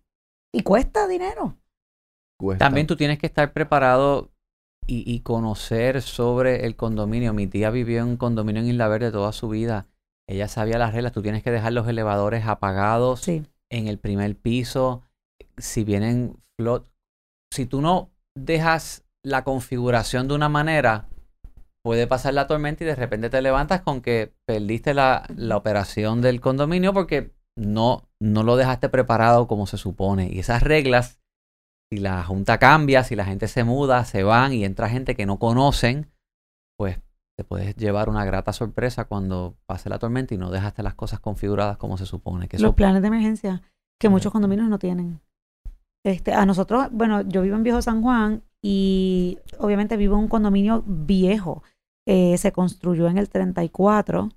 Y 0.53 0.63
cuesta 0.63 1.07
dinero. 1.07 1.57
También 2.57 2.87
tú 2.87 2.95
tienes 2.95 3.19
que 3.19 3.27
estar 3.27 3.51
preparado 3.53 4.31
y, 4.87 5.19
conocer 5.19 6.01
sobre 6.01 6.65
el 6.65 6.75
condominio. 6.75 7.33
Mi 7.33 7.45
tía 7.45 7.69
vivió 7.69 7.99
en 7.99 8.07
un 8.07 8.17
condominio 8.17 8.61
en 8.61 8.69
Isla 8.69 8.87
Verde 8.87 9.11
toda 9.11 9.31
su 9.33 9.49
vida. 9.49 9.85
Ella 10.27 10.47
sabía 10.47 10.79
las 10.79 10.93
reglas. 10.93 11.11
Tú 11.11 11.21
tienes 11.21 11.43
que 11.43 11.51
dejar 11.51 11.73
los 11.73 11.87
elevadores 11.87 12.47
apagados 12.47 13.27
en 13.27 13.45
el 13.69 13.99
primer 13.99 14.35
piso. 14.35 15.03
Si 15.57 15.83
vienen 15.83 16.37
flot, 16.57 16.91
si 17.53 17.67
tú 17.67 17.81
no 17.81 18.09
dejas 18.35 19.03
la 19.23 19.43
configuración 19.43 20.27
de 20.27 20.33
una 20.33 20.49
manera, 20.49 21.07
puede 21.83 22.07
pasar 22.07 22.33
la 22.33 22.47
tormenta 22.47 22.83
y 22.83 22.87
de 22.87 22.95
repente 22.95 23.29
te 23.29 23.41
levantas 23.41 23.81
con 23.81 24.01
que 24.01 24.33
perdiste 24.45 24.93
la, 24.93 25.25
la 25.35 25.57
operación 25.57 26.21
del 26.21 26.41
condominio 26.41 26.93
porque 26.93 27.31
no, 27.59 28.09
no 28.19 28.43
lo 28.43 28.55
dejaste 28.55 28.89
preparado 28.89 29.47
como 29.47 29.67
se 29.67 29.77
supone. 29.77 30.29
Y 30.31 30.39
esas 30.39 30.63
reglas 30.63 31.19
si 31.91 31.99
la 31.99 32.23
junta 32.23 32.59
cambia, 32.59 33.03
si 33.03 33.15
la 33.15 33.25
gente 33.25 33.47
se 33.47 33.63
muda, 33.63 34.05
se 34.05 34.23
van 34.23 34.53
y 34.53 34.63
entra 34.63 34.89
gente 34.89 35.15
que 35.15 35.25
no 35.25 35.39
conocen, 35.39 36.11
pues 36.77 36.99
te 37.35 37.43
puedes 37.43 37.75
llevar 37.75 38.09
una 38.09 38.25
grata 38.25 38.53
sorpresa 38.53 39.05
cuando 39.05 39.57
pase 39.65 39.89
la 39.89 39.97
tormenta 39.97 40.35
y 40.35 40.37
no 40.37 40.51
dejaste 40.51 40.83
las 40.83 40.93
cosas 40.93 41.19
configuradas 41.19 41.77
como 41.77 41.97
se 41.97 42.05
supone. 42.05 42.47
Que 42.47 42.59
Los 42.59 42.75
planes 42.75 43.01
de 43.01 43.07
emergencia 43.07 43.63
que 43.99 44.09
muchos 44.09 44.31
condominios 44.31 44.69
no 44.69 44.77
tienen. 44.77 45.19
Este, 46.05 46.33
a 46.33 46.45
nosotros, 46.45 46.89
bueno, 46.91 47.21
yo 47.21 47.41
vivo 47.41 47.55
en 47.55 47.63
Viejo 47.63 47.81
San 47.81 48.01
Juan 48.01 48.43
y 48.63 49.39
obviamente 49.57 49.97
vivo 49.97 50.15
en 50.15 50.21
un 50.21 50.27
condominio 50.27 50.83
viejo. 50.85 51.63
Eh, 52.07 52.37
se 52.37 52.51
construyó 52.51 53.07
en 53.07 53.17
el 53.17 53.29
34. 53.29 54.29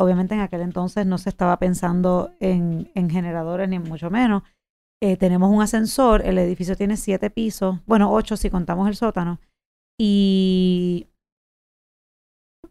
Obviamente 0.00 0.34
en 0.34 0.40
aquel 0.40 0.60
entonces 0.60 1.06
no 1.06 1.18
se 1.18 1.28
estaba 1.28 1.58
pensando 1.58 2.30
en, 2.40 2.90
en 2.94 3.10
generadores 3.10 3.68
ni 3.68 3.78
mucho 3.78 4.10
menos. 4.10 4.42
Eh, 5.00 5.16
tenemos 5.16 5.50
un 5.50 5.62
ascensor, 5.62 6.24
el 6.24 6.38
edificio 6.38 6.76
tiene 6.76 6.96
siete 6.96 7.30
pisos, 7.30 7.78
bueno, 7.86 8.12
ocho 8.12 8.36
si 8.36 8.50
contamos 8.50 8.88
el 8.88 8.96
sótano. 8.96 9.40
Y 10.00 11.08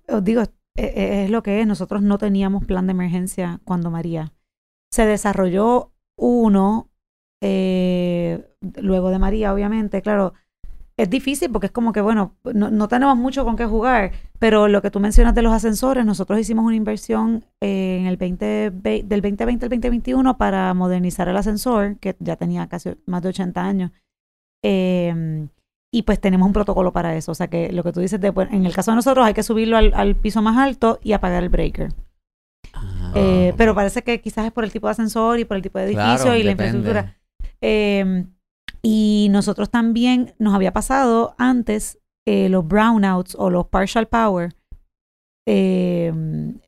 os 0.08 0.24
digo, 0.24 0.44
es, 0.76 1.30
lo 1.30 1.44
que 1.44 1.62
es, 1.62 1.68
nosotros 1.68 2.02
no 2.02 2.18
teníamos 2.18 2.66
plan 2.66 2.88
de 2.88 2.92
emergencia 2.92 3.60
cuando 3.66 3.92
María. 3.92 4.34
Se 4.92 5.06
desarrolló 5.06 5.92
uno, 6.18 6.90
eh, 7.42 8.56
luego 8.82 9.10
de 9.10 9.20
María, 9.20 9.54
obviamente, 9.54 10.02
claro, 10.02 10.34
es 10.98 11.10
difícil 11.12 11.52
porque 11.52 11.68
es 11.68 11.72
como 11.72 11.94
que, 11.94 12.02
bueno, 12.02 12.36
no, 12.44 12.88
tenemos 12.88 13.16
mucho 13.16 13.46
con 13.46 13.56
qué 13.56 13.66
jugar, 13.66 14.14
pero 14.40 14.68
lo 14.68 14.82
que 14.82 14.90
tú 14.90 15.00
mencionas 15.00 15.36
de 15.36 15.44
los 15.44 15.54
ascensores, 15.54 16.04
nosotros 16.06 16.40
hicimos 16.40 16.66
una 16.66 16.76
inversión 16.76 17.46
en 17.62 18.08
el 18.08 18.18
20, 18.18 18.72
del 18.72 19.22
2020 19.22 19.66
al 19.66 19.70
2021 19.70 20.38
para 20.38 20.74
modernizar 20.74 21.28
el 21.28 21.38
ascensor, 21.38 21.98
que 22.00 22.16
ya 22.20 22.36
tenía 22.36 22.68
casi 22.68 22.96
más 23.06 23.22
de 23.22 23.30
80 23.30 23.64
años. 23.64 23.92
Em, 24.64 25.50
y 25.94 26.02
pues 26.02 26.20
tenemos 26.20 26.48
un 26.48 26.54
protocolo 26.54 26.92
para 26.92 27.16
eso. 27.16 27.32
O 27.32 27.36
sea 27.36 27.48
que 27.48 27.72
lo 27.72 27.84
que 27.84 27.94
tú 27.94 28.00
dices, 28.00 28.20
de, 28.20 28.34
pues, 28.34 28.52
en 28.52 28.66
el 28.66 28.74
caso 28.74 28.92
de 28.92 28.96
nosotros 28.96 29.24
hay 29.24 29.36
que 29.36 29.44
subirlo 29.44 29.78
al, 29.78 30.16
piso 30.16 30.42
más 30.42 30.58
alto 30.58 31.00
y 31.04 31.14
apagar 31.14 31.44
el 31.44 31.50
breaker. 31.50 31.94
Ah. 32.74 33.14
Eh, 33.16 33.54
pero 33.56 33.76
parece 33.76 34.02
que 34.02 34.20
quizás 34.20 34.48
es 34.48 34.52
por 34.52 34.64
el 34.64 34.72
tipo 34.72 34.88
de 34.88 34.92
ascensor 34.92 35.40
y 35.40 35.46
por 35.46 35.58
el 35.58 35.64
tipo 35.64 35.78
de 35.78 35.86
edificio 35.86 36.36
y 36.36 36.42
la 36.42 36.52
infraestructura. 36.52 37.16
Eh, 38.84 38.88
y 38.88 39.28
nosotros 39.32 39.70
también 39.70 40.34
nos 40.40 40.54
había 40.54 40.74
pasado 40.74 41.36
antes 41.38 42.00
eh, 42.26 42.50
los 42.50 42.68
brownouts 42.68 43.36
o 43.36 43.50
los 43.50 43.68
partial 43.68 44.08
power. 44.08 44.56
Em, 45.46 46.60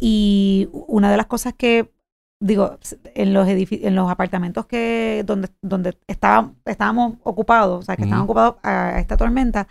y 0.00 0.68
una 0.72 1.10
de 1.10 1.16
las 1.16 1.26
cosas 1.26 1.54
que, 1.54 1.90
digo, 2.40 2.78
en 3.14 3.32
los, 3.32 3.48
en 3.48 3.94
los 3.94 4.10
apartamentos 4.10 4.66
que 4.66 5.22
donde, 5.24 5.48
donde 5.62 5.96
estábamos 6.06 7.14
ocupados, 7.22 7.80
o 7.80 7.82
sea, 7.82 7.96
que 7.96 8.02
estaban 8.02 8.24
ocupados 8.24 8.56
a, 8.62 9.00
esta 9.00 9.16
tormenta, 9.16 9.68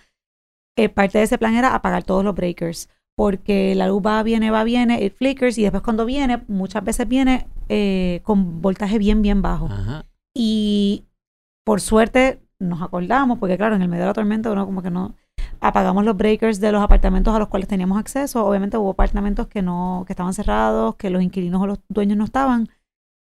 eh, 0.78 0.90
parte 0.90 1.18
de 1.18 1.26
ese 1.26 1.38
plan 1.38 1.54
era 1.56 1.76
apagar 1.76 2.04
todos 2.04 2.24
los 2.24 2.34
breakers. 2.36 2.90
Porque 3.16 3.76
la 3.76 3.88
luz 3.88 4.02
va, 4.04 4.24
viene, 4.24 4.50
va, 4.52 4.64
viene, 4.64 5.04
it 5.04 5.16
flickers 5.16 5.58
y 5.58 5.64
después 5.64 5.84
cuando 5.84 6.06
viene, 6.06 6.44
muchas 6.48 6.84
veces 6.84 7.08
viene 7.08 7.48
eh, 7.70 8.22
con 8.24 8.62
voltaje 8.62 8.98
bien, 8.98 9.22
bien 9.22 9.42
bajo. 9.42 9.70
Y 10.34 11.04
por 11.64 11.82
suerte 11.82 12.42
nos 12.60 12.82
acordamos, 12.82 13.40
porque 13.40 13.58
claro, 13.58 13.76
en 13.76 13.82
el 13.82 13.88
medio 13.88 14.04
de 14.04 14.08
la 14.10 14.14
tormenta 14.14 14.52
uno 14.52 14.66
como 14.66 14.82
que 14.82 14.92
no 14.92 15.16
apagamos 15.60 16.04
los 16.04 16.18
breakers 16.18 16.60
de 16.60 16.72
los 16.72 16.82
apartamentos 16.82 17.34
a 17.34 17.40
los 17.40 17.48
cuales 17.48 17.68
teníamos 17.68 17.98
acceso. 18.00 18.46
Obviamente 18.46 18.78
hubo 18.78 18.92
apartamentos 18.92 19.48
que 19.48 19.62
no, 19.62 20.04
que 20.06 20.14
estaban 20.14 20.34
cerrados, 20.34 20.96
que 20.96 21.10
los 21.10 21.22
inquilinos 21.22 21.62
o 21.62 21.68
los 21.68 21.80
dueños 21.90 22.18
no 22.18 22.26
estaban, 22.26 22.70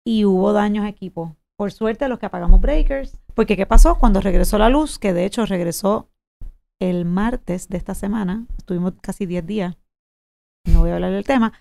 y 0.04 0.24
hubo 0.24 0.52
daños 0.52 0.84
a 0.84 0.88
equipo. 0.88 1.36
Por 1.56 1.72
suerte, 1.72 2.08
los 2.08 2.18
que 2.18 2.26
apagamos 2.26 2.60
breakers, 2.60 3.18
porque 3.34 3.56
¿qué 3.56 3.66
pasó? 3.66 3.98
Cuando 3.98 4.20
regresó 4.20 4.58
la 4.58 4.68
luz, 4.68 4.98
que 4.98 5.12
de 5.12 5.24
hecho 5.24 5.46
regresó 5.46 6.10
el 6.78 7.06
martes 7.06 7.68
de 7.68 7.78
esta 7.78 7.94
semana, 7.94 8.46
estuvimos 8.58 8.92
casi 9.00 9.24
10 9.24 9.46
días, 9.46 9.76
no 10.66 10.80
voy 10.80 10.90
a 10.90 10.94
hablar 10.94 11.12
del 11.12 11.24
tema, 11.24 11.54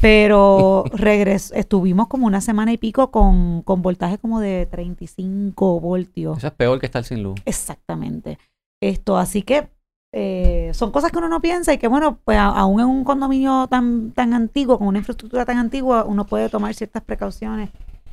pero 0.00 0.84
regres 0.92 1.52
estuvimos 1.54 2.08
como 2.08 2.26
una 2.26 2.40
semana 2.40 2.72
y 2.72 2.78
pico 2.78 3.10
con, 3.10 3.62
con 3.62 3.82
voltaje 3.82 4.18
como 4.18 4.40
de 4.40 4.66
35 4.66 5.80
voltios. 5.80 6.38
Eso 6.38 6.48
es 6.48 6.52
peor 6.52 6.80
que 6.80 6.86
estar 6.86 7.04
sin 7.04 7.22
luz. 7.22 7.40
Exactamente. 7.44 8.38
Esto, 8.82 9.16
así 9.16 9.42
que 9.42 9.70
eh, 10.12 10.70
son 10.74 10.92
cosas 10.92 11.10
que 11.10 11.18
uno 11.18 11.28
no 11.28 11.40
piensa 11.40 11.72
y 11.72 11.78
que, 11.78 11.88
bueno, 11.88 12.20
pues 12.24 12.38
aún 12.38 12.80
en 12.80 12.86
un 12.86 13.02
condominio 13.04 13.66
tan, 13.68 14.12
tan 14.12 14.32
antiguo, 14.32 14.78
con 14.78 14.86
una 14.86 14.98
infraestructura 14.98 15.44
tan 15.44 15.58
antigua, 15.58 16.04
uno 16.04 16.26
puede 16.26 16.48
tomar 16.48 16.74
ciertas 16.74 17.02
precauciones. 17.02 17.70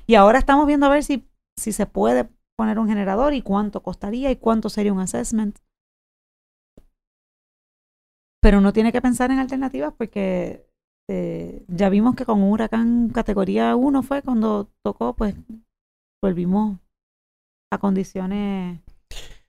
Y 0.07 0.15
ahora 0.15 0.39
estamos 0.39 0.65
viendo 0.65 0.88
a 0.88 0.89
ver 0.89 1.03
si, 1.03 1.27
si 1.57 1.71
se 1.71 1.85
puede 1.85 2.27
poner 2.55 2.79
un 2.79 2.88
generador 2.88 3.33
y 3.33 3.41
cuánto 3.41 3.83
costaría 3.83 4.31
y 4.31 4.35
cuánto 4.35 4.69
sería 4.69 4.93
un 4.93 5.00
assessment. 5.00 5.59
Pero 8.41 8.57
uno 8.57 8.73
tiene 8.73 8.91
que 8.91 9.01
pensar 9.01 9.29
en 9.29 9.38
alternativas 9.38 9.93
porque 9.95 10.65
eh, 11.13 11.63
ya 11.67 11.89
vimos 11.89 12.15
que 12.15 12.23
con 12.25 12.41
un 12.41 12.51
huracán 12.51 13.09
categoría 13.09 13.75
1 13.75 14.01
fue 14.03 14.21
cuando 14.21 14.69
tocó, 14.81 15.13
pues 15.13 15.35
volvimos 16.23 16.77
a 17.69 17.77
condiciones 17.79 18.79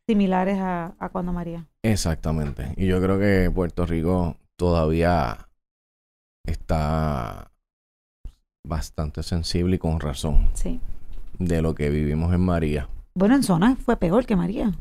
similares 0.09 0.59
a, 0.59 0.95
a 0.99 1.09
cuando 1.11 1.33
María. 1.33 1.67
Exactamente. 1.85 2.75
Y 2.77 2.87
yo 2.87 3.01
creo 3.01 3.19
que 3.21 3.49
Puerto 3.55 3.87
Rico 3.87 4.37
todavía 4.59 5.49
está 6.45 7.51
bastante 8.67 9.23
sensible 9.23 9.77
y 9.77 9.79
con 9.79 10.01
razón 10.01 10.49
Sí. 10.55 10.81
de 11.39 11.63
lo 11.63 11.75
que 11.75 11.91
vivimos 11.91 12.33
en 12.35 12.41
María. 12.41 12.89
Bueno, 13.15 13.35
en 13.37 13.43
zonas 13.43 13.79
fue 13.79 13.97
peor 13.97 14.27
que 14.27 14.37
María. 14.37 14.73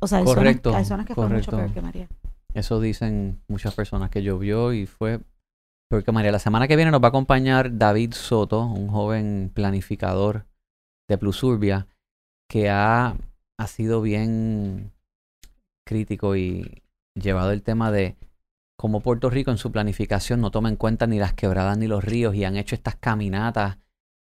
O 0.00 0.06
sea, 0.06 0.18
hay, 0.18 0.24
Correcto, 0.24 0.70
zonas, 0.70 0.78
hay 0.80 0.84
zonas 0.88 1.06
que 1.06 1.14
fue 1.14 1.28
mucho 1.28 1.50
correcto. 1.50 1.56
peor 1.56 1.72
que 1.72 1.80
María. 1.80 2.08
Eso 2.52 2.80
dicen 2.80 3.40
muchas 3.48 3.74
personas 3.74 4.10
que 4.10 4.22
llovió 4.22 4.72
y 4.72 4.86
fue 4.86 5.20
peor 5.88 6.04
que 6.04 6.12
María. 6.12 6.32
La 6.32 6.38
semana 6.38 6.68
que 6.68 6.76
viene 6.76 6.90
nos 6.90 7.02
va 7.02 7.06
a 7.06 7.08
acompañar 7.08 7.78
David 7.78 8.14
Soto, 8.14 8.66
un 8.66 8.88
joven 8.88 9.50
planificador 9.54 10.46
de 11.08 11.18
Plusurbia, 11.18 11.86
que 12.48 12.70
ha, 12.70 13.16
ha 13.58 13.66
sido 13.66 14.02
bien 14.02 14.92
crítico 15.86 16.36
y 16.36 16.82
llevado 17.14 17.52
el 17.52 17.62
tema 17.62 17.90
de 17.90 18.16
cómo 18.76 19.00
Puerto 19.00 19.30
Rico 19.30 19.50
en 19.50 19.58
su 19.58 19.70
planificación 19.70 20.40
no 20.40 20.50
toma 20.50 20.68
en 20.68 20.76
cuenta 20.76 21.06
ni 21.06 21.18
las 21.18 21.34
quebradas 21.34 21.78
ni 21.78 21.86
los 21.86 22.02
ríos 22.02 22.34
y 22.34 22.44
han 22.44 22.56
hecho 22.56 22.74
estas 22.74 22.96
caminatas 22.96 23.78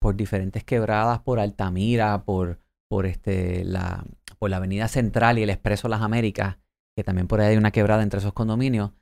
por 0.00 0.16
diferentes 0.16 0.64
quebradas, 0.64 1.20
por 1.20 1.40
Altamira, 1.40 2.24
por, 2.24 2.58
por, 2.90 3.06
este, 3.06 3.64
la, 3.64 4.04
por 4.38 4.50
la 4.50 4.58
Avenida 4.58 4.88
Central 4.88 5.38
y 5.38 5.42
el 5.42 5.50
Expreso 5.50 5.88
Las 5.88 6.02
Américas, 6.02 6.58
que 6.94 7.04
también 7.04 7.26
por 7.26 7.40
ahí 7.40 7.52
hay 7.52 7.56
una 7.56 7.70
quebrada 7.70 8.02
entre 8.02 8.18
esos 8.18 8.34
condominios. 8.34 8.92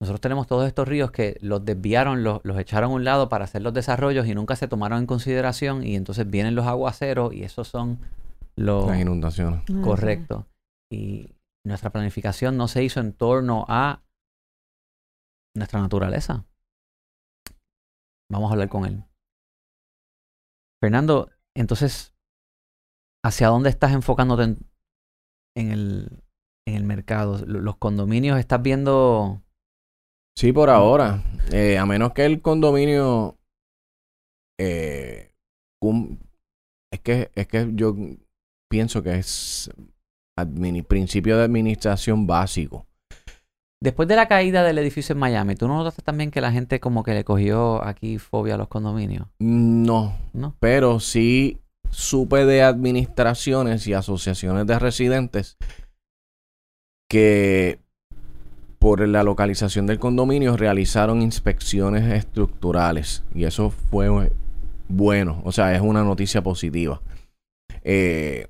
Nosotros 0.00 0.20
tenemos 0.20 0.46
todos 0.46 0.66
estos 0.66 0.86
ríos 0.88 1.10
que 1.12 1.38
los 1.40 1.64
desviaron, 1.64 2.24
los, 2.24 2.40
los 2.44 2.58
echaron 2.58 2.90
a 2.90 2.94
un 2.94 3.04
lado 3.04 3.28
para 3.28 3.44
hacer 3.44 3.62
los 3.62 3.72
desarrollos 3.72 4.26
y 4.26 4.34
nunca 4.34 4.56
se 4.56 4.68
tomaron 4.68 4.98
en 4.98 5.06
consideración 5.06 5.84
y 5.84 5.94
entonces 5.96 6.28
vienen 6.28 6.54
los 6.54 6.66
aguaceros 6.66 7.32
y 7.32 7.44
esos 7.44 7.68
son 7.68 8.00
los 8.56 8.86
Las 8.88 9.00
inundaciones. 9.00 9.62
correctos. 9.82 10.44
Y 10.92 11.34
nuestra 11.64 11.90
planificación 11.90 12.56
no 12.56 12.68
se 12.68 12.82
hizo 12.84 13.00
en 13.00 13.12
torno 13.12 13.64
a 13.68 14.02
nuestra 15.56 15.80
naturaleza. 15.80 16.44
Vamos 18.30 18.50
a 18.50 18.54
hablar 18.54 18.68
con 18.68 18.84
él. 18.84 19.04
Fernando, 20.82 21.30
entonces, 21.56 22.14
¿hacia 23.24 23.48
dónde 23.48 23.70
estás 23.70 23.92
enfocándote 23.92 24.42
en, 24.42 24.58
en 25.56 25.70
el, 25.70 26.22
en 26.66 26.74
el 26.74 26.84
mercado? 26.84 27.38
Los 27.46 27.76
condominios, 27.76 28.38
¿estás 28.38 28.60
viendo 28.60 29.40
Sí, 30.36 30.52
por 30.52 30.70
ahora. 30.70 31.22
Eh, 31.52 31.78
a 31.78 31.86
menos 31.86 32.12
que 32.12 32.24
el 32.24 32.40
condominio. 32.42 33.36
eh, 34.58 35.32
cum- 35.80 36.18
es 36.92 37.00
que 37.00 37.30
es 37.34 37.46
que 37.48 37.70
yo 37.74 37.94
pienso 38.70 39.02
que 39.02 39.16
es 39.16 39.70
principio 40.88 41.36
de 41.36 41.44
administración 41.44 42.26
básico. 42.26 42.86
Después 43.82 44.08
de 44.08 44.16
la 44.16 44.28
caída 44.28 44.62
del 44.62 44.78
edificio 44.78 45.12
en 45.12 45.18
Miami, 45.18 45.56
¿tú 45.56 45.68
no 45.68 45.76
notaste 45.76 46.02
también 46.02 46.30
que 46.30 46.40
la 46.40 46.52
gente 46.52 46.80
como 46.80 47.02
que 47.02 47.12
le 47.14 47.24
cogió 47.24 47.84
aquí 47.84 48.18
fobia 48.18 48.54
a 48.54 48.58
los 48.58 48.68
condominios? 48.68 49.26
No, 49.40 50.16
¿No? 50.32 50.56
pero 50.60 51.00
sí 51.00 51.60
supe 51.90 52.44
de 52.46 52.62
administraciones 52.62 53.86
y 53.86 53.92
asociaciones 53.92 54.66
de 54.66 54.78
residentes 54.78 55.56
que 57.10 57.78
por 58.84 59.08
la 59.08 59.22
localización 59.22 59.86
del 59.86 59.98
condominio 59.98 60.58
realizaron 60.58 61.22
inspecciones 61.22 62.04
estructurales 62.12 63.24
y 63.34 63.44
eso 63.44 63.70
fue 63.70 64.30
bueno, 64.88 65.40
o 65.42 65.52
sea, 65.52 65.74
es 65.74 65.80
una 65.80 66.04
noticia 66.04 66.42
positiva. 66.42 67.00
Eh, 67.82 68.46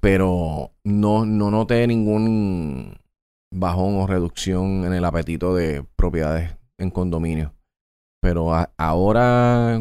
pero 0.00 0.72
no, 0.84 1.24
no 1.24 1.50
noté 1.50 1.86
ningún 1.86 2.98
bajón 3.50 3.94
o 3.94 4.06
reducción 4.06 4.84
en 4.84 4.92
el 4.92 5.06
apetito 5.06 5.54
de 5.54 5.82
propiedades 5.96 6.54
en 6.76 6.90
condominio. 6.90 7.54
Pero 8.20 8.52
ahora, 8.76 9.80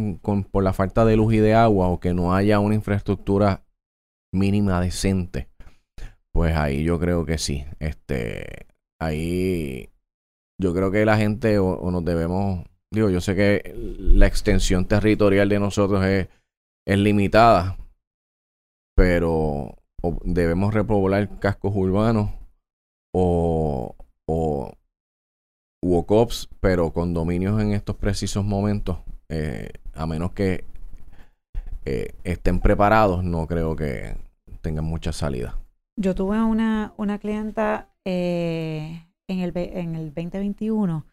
por 0.49 0.63
la 0.63 0.71
falta 0.71 1.03
de 1.03 1.17
luz 1.17 1.33
y 1.33 1.39
de 1.39 1.55
agua 1.55 1.89
o 1.89 1.99
que 1.99 2.13
no 2.13 2.33
haya 2.33 2.61
una 2.61 2.75
infraestructura 2.75 3.65
mínima 4.33 4.79
decente, 4.79 5.49
pues 6.31 6.55
ahí 6.55 6.85
yo 6.85 6.97
creo 7.01 7.25
que 7.25 7.37
sí. 7.37 7.65
Este, 7.79 8.65
ahí 9.05 9.89
yo 10.59 10.73
creo 10.73 10.91
que 10.91 11.05
la 11.05 11.17
gente 11.17 11.59
o, 11.59 11.91
nos 11.91 12.05
debemos, 12.05 12.65
digo, 12.91 13.09
yo 13.09 13.21
sé 13.21 13.35
que 13.35 13.73
la 13.99 14.27
extensión 14.27 14.87
territorial 14.87 15.49
de 15.49 15.59
nosotros 15.59 16.03
es, 16.05 16.29
es 16.85 16.97
limitada, 16.97 17.77
pero 18.95 19.75
debemos 20.23 20.73
repoblar 20.73 21.39
cascos 21.39 21.73
urbanos 21.75 22.31
o, 23.13 23.95
o 24.27 24.73
UOCOPs, 25.83 26.49
pero 26.59 26.91
condominios 26.91 27.61
en 27.61 27.73
estos 27.73 27.95
precisos 27.95 28.45
momentos, 28.45 28.97
eh, 29.29 29.69
a 29.93 30.07
menos 30.07 30.31
que 30.31 30.63
eh, 31.85 32.13
estén 32.23 32.59
preparados, 32.59 33.23
no 33.23 33.45
creo 33.45 33.75
que 33.75 34.15
tengan 34.61 34.85
mucha 34.85 35.11
salida. 35.11 35.59
Yo 35.97 36.15
tuve 36.15 36.41
una, 36.41 36.93
una 36.97 37.19
clienta 37.19 37.89
eh, 38.05 39.07
en, 39.27 39.39
el, 39.39 39.51
en 39.55 39.95
el 39.95 40.13
2021. 40.13 41.05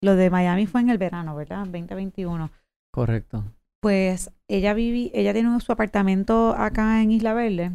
Lo 0.00 0.16
de 0.16 0.30
Miami 0.30 0.66
fue 0.66 0.80
en 0.80 0.90
el 0.90 0.98
verano, 0.98 1.36
¿verdad? 1.36 1.66
2021. 1.66 2.50
Correcto. 2.92 3.44
Pues 3.80 4.30
ella 4.48 4.74
vivi, 4.74 5.10
ella 5.14 5.32
tiene 5.32 5.60
su 5.60 5.70
apartamento 5.70 6.54
acá 6.56 7.00
en 7.02 7.12
Isla 7.12 7.32
Verde, 7.32 7.72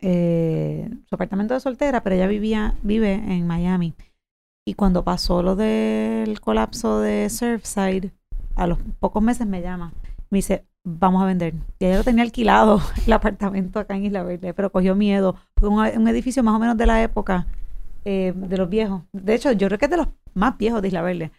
eh, 0.00 0.90
su 1.08 1.14
apartamento 1.14 1.54
de 1.54 1.60
soltera, 1.60 2.02
pero 2.02 2.16
ella 2.16 2.26
vivía, 2.26 2.74
vive 2.82 3.12
en 3.12 3.46
Miami. 3.46 3.94
Y 4.66 4.74
cuando 4.74 5.04
pasó 5.04 5.42
lo 5.42 5.56
del 5.56 6.40
colapso 6.40 7.00
de 7.00 7.30
Surfside, 7.30 8.12
a 8.56 8.66
los 8.66 8.78
pocos 8.98 9.22
meses 9.22 9.46
me 9.46 9.62
llama, 9.62 9.92
me 10.30 10.38
dice, 10.38 10.66
vamos 10.84 11.22
a 11.22 11.26
vender. 11.26 11.54
Y 11.78 11.86
ella 11.86 11.98
lo 11.98 12.04
tenía 12.04 12.22
alquilado, 12.24 12.80
el 13.06 13.12
apartamento 13.12 13.78
acá 13.78 13.96
en 13.96 14.06
Isla 14.06 14.22
Verde, 14.22 14.54
pero 14.54 14.70
cogió 14.70 14.94
miedo, 14.94 15.36
porque 15.54 15.74
un, 15.74 16.00
un 16.00 16.08
edificio 16.08 16.42
más 16.42 16.54
o 16.54 16.58
menos 16.58 16.76
de 16.76 16.86
la 16.86 17.02
época, 17.02 17.46
eh, 18.04 18.32
de 18.34 18.56
los 18.56 18.68
viejos. 18.68 19.02
De 19.12 19.34
hecho, 19.34 19.52
yo 19.52 19.68
creo 19.68 19.78
que 19.78 19.86
es 19.86 19.90
de 19.90 19.96
los 19.98 20.08
más 20.34 20.56
viejos 20.56 20.82
de 20.82 20.88
Isla 20.88 21.02
Verde. 21.02 21.30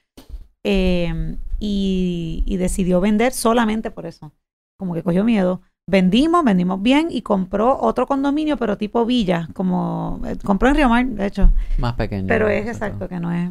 Eh, 0.63 1.35
y, 1.59 2.43
y 2.45 2.57
decidió 2.57 3.01
vender 3.01 3.33
solamente 3.33 3.91
por 3.91 4.05
eso. 4.05 4.31
Como 4.77 4.93
que 4.93 5.03
cogió 5.03 5.23
miedo. 5.23 5.61
Vendimos, 5.89 6.43
vendimos 6.43 6.81
bien 6.81 7.07
y 7.09 7.23
compró 7.23 7.79
otro 7.81 8.05
condominio, 8.05 8.57
pero 8.57 8.77
tipo 8.77 9.05
villa, 9.05 9.49
como 9.53 10.21
eh, 10.25 10.37
compró 10.43 10.69
en 10.69 10.75
Río 10.75 10.87
Mar, 10.89 11.05
de 11.05 11.25
hecho. 11.25 11.51
Más 11.79 11.93
pequeño. 11.95 12.27
Pero 12.27 12.47
es 12.47 12.67
exacto 12.67 13.09
que 13.09 13.19
no 13.19 13.31
es. 13.31 13.49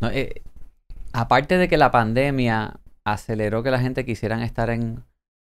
No, 0.00 0.08
eh, 0.10 0.42
aparte 1.12 1.58
de 1.58 1.68
que 1.68 1.76
la 1.76 1.90
pandemia 1.90 2.74
aceleró 3.04 3.62
que 3.62 3.70
la 3.70 3.80
gente 3.80 4.04
quisieran 4.04 4.42
estar 4.42 4.70
en 4.70 5.04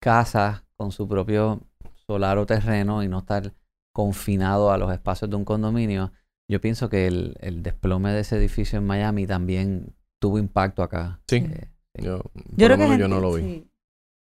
casa 0.01 0.65
con 0.75 0.91
su 0.91 1.07
propio 1.07 1.61
solar 2.07 2.37
o 2.37 2.45
terreno 2.45 3.03
y 3.03 3.07
no 3.07 3.19
estar 3.19 3.53
confinado 3.93 4.71
a 4.71 4.77
los 4.77 4.91
espacios 4.91 5.29
de 5.29 5.35
un 5.35 5.45
condominio, 5.45 6.11
yo 6.49 6.59
pienso 6.59 6.89
que 6.89 7.07
el, 7.07 7.35
el 7.39 7.63
desplome 7.63 8.11
de 8.11 8.21
ese 8.21 8.37
edificio 8.37 8.77
en 8.77 8.85
Miami 8.85 9.27
también 9.27 9.95
tuvo 10.19 10.37
impacto 10.37 10.83
acá. 10.83 11.19
Sí. 11.27 11.37
Eh, 11.37 11.69
Yo, 11.95 12.21
creo 12.55 12.77
que 12.77 12.97
yo 12.97 13.07
no 13.07 13.19
lo 13.19 13.33
vi. 13.33 13.41
Sí. 13.41 13.67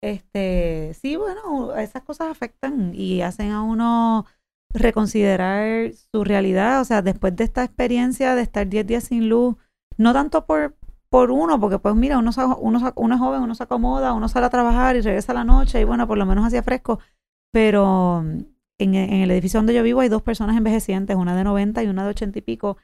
Este, 0.00 0.94
sí, 0.94 1.16
bueno, 1.16 1.74
esas 1.76 2.02
cosas 2.02 2.28
afectan 2.30 2.92
y 2.94 3.22
hacen 3.22 3.50
a 3.50 3.62
uno 3.62 4.26
reconsiderar 4.72 5.92
su 5.92 6.24
realidad. 6.24 6.80
O 6.80 6.84
sea, 6.84 7.02
después 7.02 7.34
de 7.34 7.44
esta 7.44 7.64
experiencia 7.64 8.34
de 8.34 8.42
estar 8.42 8.68
10 8.68 8.86
días 8.86 9.04
sin 9.04 9.28
luz, 9.28 9.56
no 9.96 10.12
tanto 10.12 10.46
por, 10.46 10.76
por 11.10 11.30
uno, 11.30 11.58
porque 11.58 11.78
pues 11.78 11.94
mira, 11.94 12.18
uno, 12.18 12.30
uno, 12.60 12.92
uno 12.96 13.14
es 13.14 13.20
joven, 13.20 13.42
uno 13.42 13.54
se 13.54 13.62
acomoda, 13.62 14.12
uno 14.12 14.28
sale 14.28 14.46
a 14.46 14.50
trabajar 14.50 14.96
y 14.96 15.00
regresa 15.00 15.32
a 15.32 15.36
la 15.36 15.44
noche 15.44 15.80
y 15.80 15.84
bueno, 15.84 16.06
por 16.06 16.18
lo 16.18 16.26
menos 16.26 16.44
hacía 16.46 16.62
fresco. 16.62 17.00
Pero 17.52 18.20
en, 18.20 18.94
en 18.94 19.12
el 19.22 19.30
edificio 19.30 19.58
donde 19.58 19.74
yo 19.74 19.82
vivo 19.82 20.00
hay 20.00 20.08
dos 20.08 20.22
personas 20.22 20.56
envejecientes, 20.56 21.16
una 21.16 21.34
de 21.34 21.44
90 21.44 21.82
y 21.82 21.86
una 21.86 22.04
de 22.04 22.10
80 22.10 22.38
y 22.38 22.42
pico. 22.42 22.76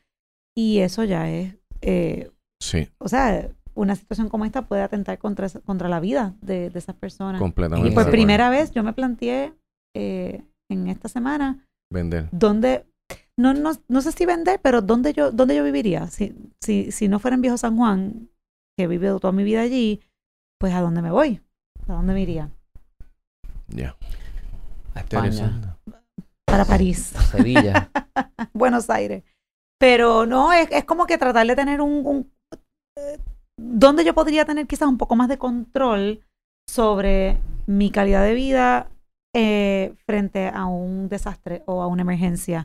Y 0.56 0.78
eso 0.78 1.04
ya 1.04 1.28
es, 1.30 1.56
eh, 1.82 2.30
Sí, 2.62 2.88
o 2.98 3.08
sea, 3.08 3.50
una 3.74 3.94
situación 3.96 4.28
como 4.30 4.44
esta 4.46 4.62
puede 4.66 4.80
atentar 4.82 5.18
contra, 5.18 5.48
contra 5.66 5.88
la 5.88 6.00
vida 6.00 6.34
de, 6.40 6.70
de 6.70 6.78
esas 6.78 6.94
personas. 6.94 7.40
completamente. 7.40 7.88
Y 7.88 7.92
por 7.92 8.02
acuerdo. 8.02 8.12
primera 8.12 8.48
vez 8.48 8.70
yo 8.70 8.82
me 8.82 8.92
planteé 8.94 9.52
eh, 9.94 10.42
en 10.70 10.88
esta 10.88 11.08
semana 11.08 11.66
Vender. 11.90 12.28
dónde, 12.32 12.86
no, 13.36 13.54
no, 13.54 13.72
no 13.88 14.00
sé 14.00 14.12
si 14.12 14.26
vender, 14.26 14.60
pero 14.62 14.80
¿dónde 14.82 15.12
yo, 15.12 15.32
dónde 15.32 15.56
yo 15.56 15.64
viviría? 15.64 16.06
Si, 16.08 16.34
si, 16.60 16.92
si 16.92 17.08
no 17.08 17.18
fuera 17.18 17.34
en 17.34 17.40
Viejo 17.40 17.58
San 17.58 17.76
Juan, 17.76 18.28
que 18.76 18.84
he 18.84 18.86
vivido 18.86 19.18
toda 19.20 19.32
mi 19.32 19.44
vida 19.44 19.62
allí, 19.62 20.00
pues 20.58 20.72
¿a 20.74 20.80
dónde 20.80 21.02
me 21.02 21.10
voy? 21.10 21.40
¿A 21.88 21.94
dónde 21.94 22.14
me 22.14 22.22
iría? 22.22 22.50
Ya. 23.68 23.96
A 24.94 25.00
España. 25.00 25.76
Para 26.44 26.64
París, 26.64 27.14
a 27.16 27.22
Sevilla. 27.22 27.90
Buenos 28.52 28.88
Aires. 28.90 29.24
Pero 29.78 30.26
no, 30.26 30.52
es, 30.52 30.68
es 30.70 30.84
como 30.84 31.06
que 31.06 31.18
tratar 31.18 31.46
de 31.46 31.56
tener 31.56 31.80
un... 31.80 32.06
un 32.06 32.32
eh, 32.96 33.18
¿Dónde 33.56 34.04
yo 34.04 34.14
podría 34.14 34.44
tener 34.44 34.66
quizás 34.66 34.88
un 34.88 34.98
poco 34.98 35.16
más 35.16 35.28
de 35.28 35.38
control 35.38 36.24
sobre 36.68 37.40
mi 37.66 37.90
calidad 37.90 38.22
de 38.22 38.34
vida 38.34 38.90
eh, 39.34 39.94
frente 40.06 40.48
a 40.48 40.66
un 40.66 41.08
desastre 41.08 41.62
o 41.66 41.82
a 41.82 41.86
una 41.86 42.02
emergencia? 42.02 42.64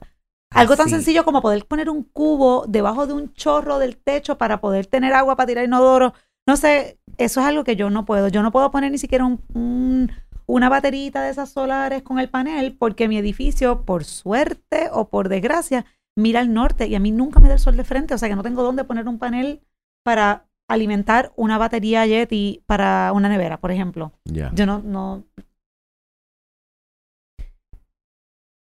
Algo 0.52 0.76
tan 0.76 0.90
sencillo 0.90 1.24
como 1.26 1.42
poder 1.42 1.66
poner 1.66 1.90
un 1.90 2.04
cubo 2.04 2.66
debajo 2.68 3.06
de 3.08 3.14
un 3.14 3.34
chorro 3.34 3.80
del 3.80 3.98
techo 3.98 4.38
para 4.38 4.60
poder 4.62 4.88
tener 4.88 5.14
agua 5.14 5.36
para 5.36 5.48
tirar 5.48 5.66
inodoro. 5.66 6.14
No 6.48 6.58
sé, 6.58 7.00
eso 7.18 7.40
es 7.42 7.46
algo 7.46 7.64
que 7.64 7.76
yo 7.76 7.90
no 7.90 8.06
puedo. 8.06 8.28
Yo 8.30 8.42
no 8.42 8.52
puedo 8.52 8.72
poner 8.72 8.92
ni 8.92 8.98
siquiera 8.98 9.26
un- 9.26 9.42
un- 9.54 10.12
una 10.48 10.68
baterita 10.70 11.22
de 11.22 11.30
esas 11.30 11.50
solares 11.52 12.02
con 12.02 12.18
el 12.20 12.30
panel 12.30 12.76
porque 12.78 13.08
mi 13.08 13.18
edificio, 13.18 13.86
por 13.86 14.04
suerte 14.04 14.90
o 14.92 15.10
por 15.10 15.30
desgracia, 15.30 15.86
mira 16.18 16.40
al 16.40 16.52
norte 16.54 16.88
y 16.88 16.96
a 16.96 17.00
mí 17.00 17.12
nunca 17.12 17.40
me 17.40 17.48
da 17.48 17.54
el 17.54 17.60
sol 17.60 17.78
de 17.78 17.84
frente. 17.84 18.16
O 18.16 18.18
sea 18.18 18.28
que 18.30 18.36
no 18.36 18.42
tengo 18.44 18.64
dónde 18.64 18.84
poner 18.84 19.08
un 19.08 19.20
panel 19.20 19.62
para 20.04 20.48
alimentar 20.68 21.32
una 21.36 21.58
batería 21.60 22.06
Yeti 22.08 22.64
para 22.66 23.12
una 23.14 23.30
nevera, 23.30 23.60
por 23.60 23.72
ejemplo. 23.72 24.12
Ya. 24.26 24.52
Yo 24.56 24.66
no, 24.66 24.80
no, 24.80 25.24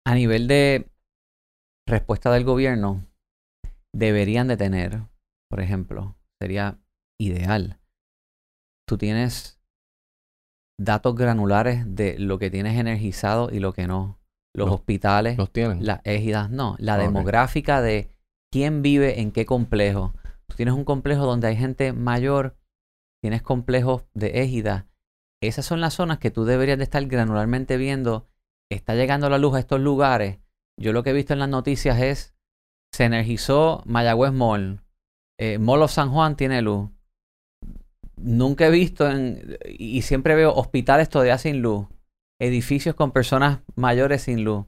A 0.07 0.15
nivel 0.15 0.47
de 0.47 0.87
respuesta 1.87 2.31
del 2.33 2.45
gobierno, 2.45 3.05
deberían 3.95 4.49
de 4.49 4.57
tener, 4.57 5.03
por 5.51 5.61
ejemplo, 5.61 6.17
sería 6.41 6.79
ideal. 7.21 7.79
Tú 8.89 8.99
tienes 8.99 9.61
datos 10.79 11.15
granulares 11.15 11.85
de 11.95 12.19
lo 12.19 12.39
que 12.39 12.51
tienes 12.51 12.79
energizado 12.79 13.51
y 13.53 13.61
lo 13.61 13.73
que 13.73 13.87
no. 13.87 14.19
Los 14.57 14.67
Los- 14.69 14.77
hospitales, 14.77 15.37
¿Los 15.37 15.51
tienen? 15.53 15.85
las 15.85 16.01
égidas, 16.05 16.51
no. 16.51 16.77
La 16.79 16.97
demográfica 16.97 17.81
de 17.81 18.11
quién 18.53 18.83
vive 18.83 19.21
en 19.21 19.33
qué 19.33 19.47
complejo. 19.47 20.15
Tú 20.47 20.57
tienes 20.57 20.75
un 20.75 20.85
complejo 20.85 21.27
donde 21.27 21.49
hay 21.49 21.57
gente 21.57 21.93
mayor, 21.93 22.57
tienes 23.23 23.43
complejos 23.43 24.05
de 24.15 24.43
égida. 24.43 24.87
Esas 25.43 25.65
son 25.67 25.81
las 25.81 25.95
zonas 25.95 26.19
que 26.19 26.31
tú 26.31 26.45
deberías 26.45 26.79
de 26.79 26.85
estar 26.85 27.05
granularmente 27.07 27.77
viendo. 27.77 28.29
Está 28.71 28.95
llegando 28.95 29.29
la 29.29 29.39
luz 29.39 29.55
a 29.55 29.59
estos 29.59 29.81
lugares. 29.81 30.39
Yo 30.77 30.93
lo 30.93 31.03
que 31.03 31.11
he 31.11 31.15
visto 31.15 31.33
en 31.33 31.39
las 31.39 31.49
noticias 31.49 32.01
es, 32.01 32.35
se 32.93 33.05
energizó 33.05 33.83
Mayagüez 33.87 34.33
Mall. 34.33 34.83
Eh, 35.39 35.59
Mall 35.59 35.83
of 35.83 35.93
San 35.93 36.11
Juan 36.11 36.37
tiene 36.37 36.63
luz. 36.63 36.91
Nunca 38.17 38.67
he 38.67 38.71
visto 38.71 39.11
en, 39.11 39.59
y 39.67 40.03
siempre 40.03 40.35
veo 40.35 40.55
hospitales 40.55 41.09
todavía 41.09 41.39
sin 41.39 41.63
luz. 41.63 41.87
Edificios 42.41 42.95
con 42.95 43.13
personas 43.13 43.61
mayores 43.75 44.23
sin 44.23 44.45
luz. 44.45 44.67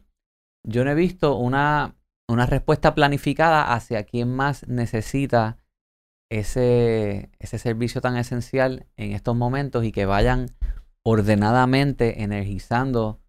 Yo 0.65 0.85
no 0.85 0.91
he 0.91 0.95
visto 0.95 1.37
una, 1.37 1.95
una 2.29 2.47
respuesta 2.47 2.95
planificada 2.95 3.73
hacia 3.73 4.05
quién 4.05 4.35
más 4.35 4.67
necesita 4.69 5.59
ese, 6.31 7.31
ese 7.39 7.59
servicio 7.59 8.01
tan 8.01 8.17
esencial 8.17 8.87
en 8.97 9.13
estos 9.13 9.37
momentos 9.37 9.85
y 9.85 9.93
que 9.93 10.07
vayan 10.07 10.51
ordenadamente 11.05 12.23
energizando 12.23 13.21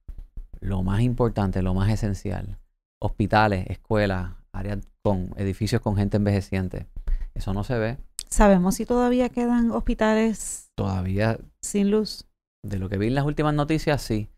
lo 0.60 0.82
más 0.82 1.02
importante, 1.02 1.62
lo 1.62 1.76
más 1.76 1.92
esencial. 1.92 2.58
Hospitales, 3.02 3.66
escuelas, 3.70 4.34
áreas 4.52 4.80
con 5.04 5.32
edificios 5.38 5.82
con 5.82 5.96
gente 5.96 6.18
envejeciente. 6.18 6.88
Eso 7.36 7.54
no 7.54 7.64
se 7.64 7.78
ve. 7.78 7.98
sabemos 8.30 8.76
si 8.76 8.86
todavía 8.86 9.30
quedan 9.30 9.72
hospitales 9.72 10.72
Todavía, 10.76 11.40
sin 11.62 11.92
luz. 11.92 12.28
de 12.64 12.80
lo 12.80 12.90
que 12.90 12.98
vi 12.98 13.08
en 13.08 13.16
las 13.16 13.26
últimas 13.26 13.54
noticias, 13.54 14.02
sí. 14.02 14.30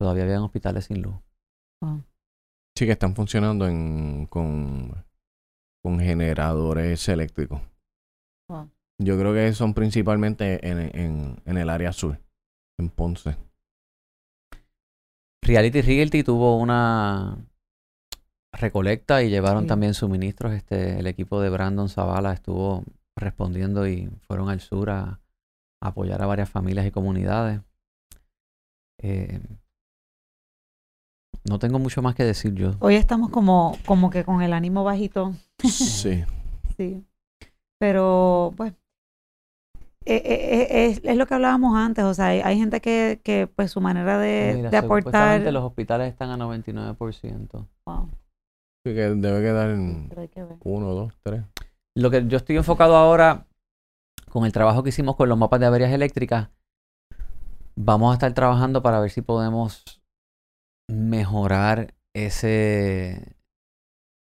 Todavía 0.00 0.24
habían 0.24 0.42
hospitales 0.42 0.86
sin 0.86 1.02
luz. 1.02 1.16
Sí, 2.78 2.84
que 2.86 2.92
están 2.92 3.14
funcionando 3.14 3.66
en, 3.66 4.26
con, 4.26 4.92
con 5.82 5.98
generadores 6.00 7.08
eléctricos. 7.08 7.60
Wow. 8.50 8.70
Yo 8.98 9.18
creo 9.18 9.32
que 9.34 9.52
son 9.52 9.74
principalmente 9.74 10.66
en, 10.66 10.78
en, 10.78 11.42
en 11.44 11.56
el 11.58 11.68
área 11.70 11.92
sur, 11.92 12.18
en 12.78 12.88
Ponce. 12.90 13.36
Reality 15.42 15.80
Realty 15.82 16.22
tuvo 16.22 16.58
una 16.58 17.38
recolecta 18.56 19.22
y 19.22 19.30
llevaron 19.30 19.62
Sí. 19.62 19.68
también 19.68 19.94
suministros. 19.94 20.52
Este, 20.52 20.98
el 20.98 21.06
equipo 21.06 21.40
de 21.40 21.50
Brandon 21.50 21.88
Zavala 21.88 22.32
estuvo 22.32 22.84
respondiendo 23.16 23.86
y 23.88 24.08
fueron 24.26 24.48
al 24.48 24.60
sur 24.60 24.90
a, 24.90 25.02
a 25.82 25.88
apoyar 25.88 26.20
a 26.22 26.26
varias 26.26 26.48
familias 26.50 26.86
y 26.86 26.90
comunidades. 26.90 27.60
Eh, 29.02 29.40
no 31.48 31.58
tengo 31.58 31.78
mucho 31.78 32.02
más 32.02 32.14
que 32.14 32.24
decir 32.24 32.54
yo. 32.54 32.72
Hoy 32.80 32.96
estamos 32.96 33.30
como, 33.30 33.76
como 33.86 34.10
que 34.10 34.24
con 34.24 34.42
el 34.42 34.52
ánimo 34.52 34.84
bajito. 34.84 35.34
Sí. 35.62 36.24
Sí. 36.76 37.02
Pero, 37.80 38.52
pues, 38.54 38.74
eh, 40.04 40.20
eh, 40.24 40.86
es, 40.90 41.00
es 41.02 41.16
lo 41.16 41.26
que 41.26 41.32
hablábamos 41.32 41.74
antes. 41.74 42.04
O 42.04 42.12
sea, 42.12 42.26
hay, 42.26 42.40
hay 42.40 42.58
gente 42.58 42.82
que, 42.82 43.18
que, 43.24 43.46
pues, 43.46 43.70
su 43.70 43.80
manera 43.80 44.18
de, 44.18 44.52
Mira, 44.56 44.68
de 44.70 44.80
supuestamente 44.82 45.36
aportar. 45.36 45.52
los 45.54 45.64
hospitales 45.64 46.12
están 46.12 46.30
a 46.30 46.36
99%. 46.44 47.66
Wow, 47.86 48.10
que 48.94 49.02
debe 49.14 49.40
quedar 49.42 49.70
en 49.70 50.08
uno, 50.64 50.92
dos, 50.94 51.12
tres. 51.22 51.42
Lo 51.96 52.10
que 52.10 52.26
yo 52.26 52.36
estoy 52.36 52.56
enfocado 52.56 52.96
ahora 52.96 53.46
con 54.30 54.44
el 54.44 54.52
trabajo 54.52 54.82
que 54.82 54.90
hicimos 54.90 55.16
con 55.16 55.28
los 55.28 55.38
mapas 55.38 55.60
de 55.60 55.66
averías 55.66 55.92
eléctricas, 55.92 56.50
vamos 57.74 58.10
a 58.10 58.14
estar 58.14 58.32
trabajando 58.34 58.82
para 58.82 59.00
ver 59.00 59.10
si 59.10 59.22
podemos 59.22 59.82
mejorar 60.90 61.94
ese, 62.14 63.36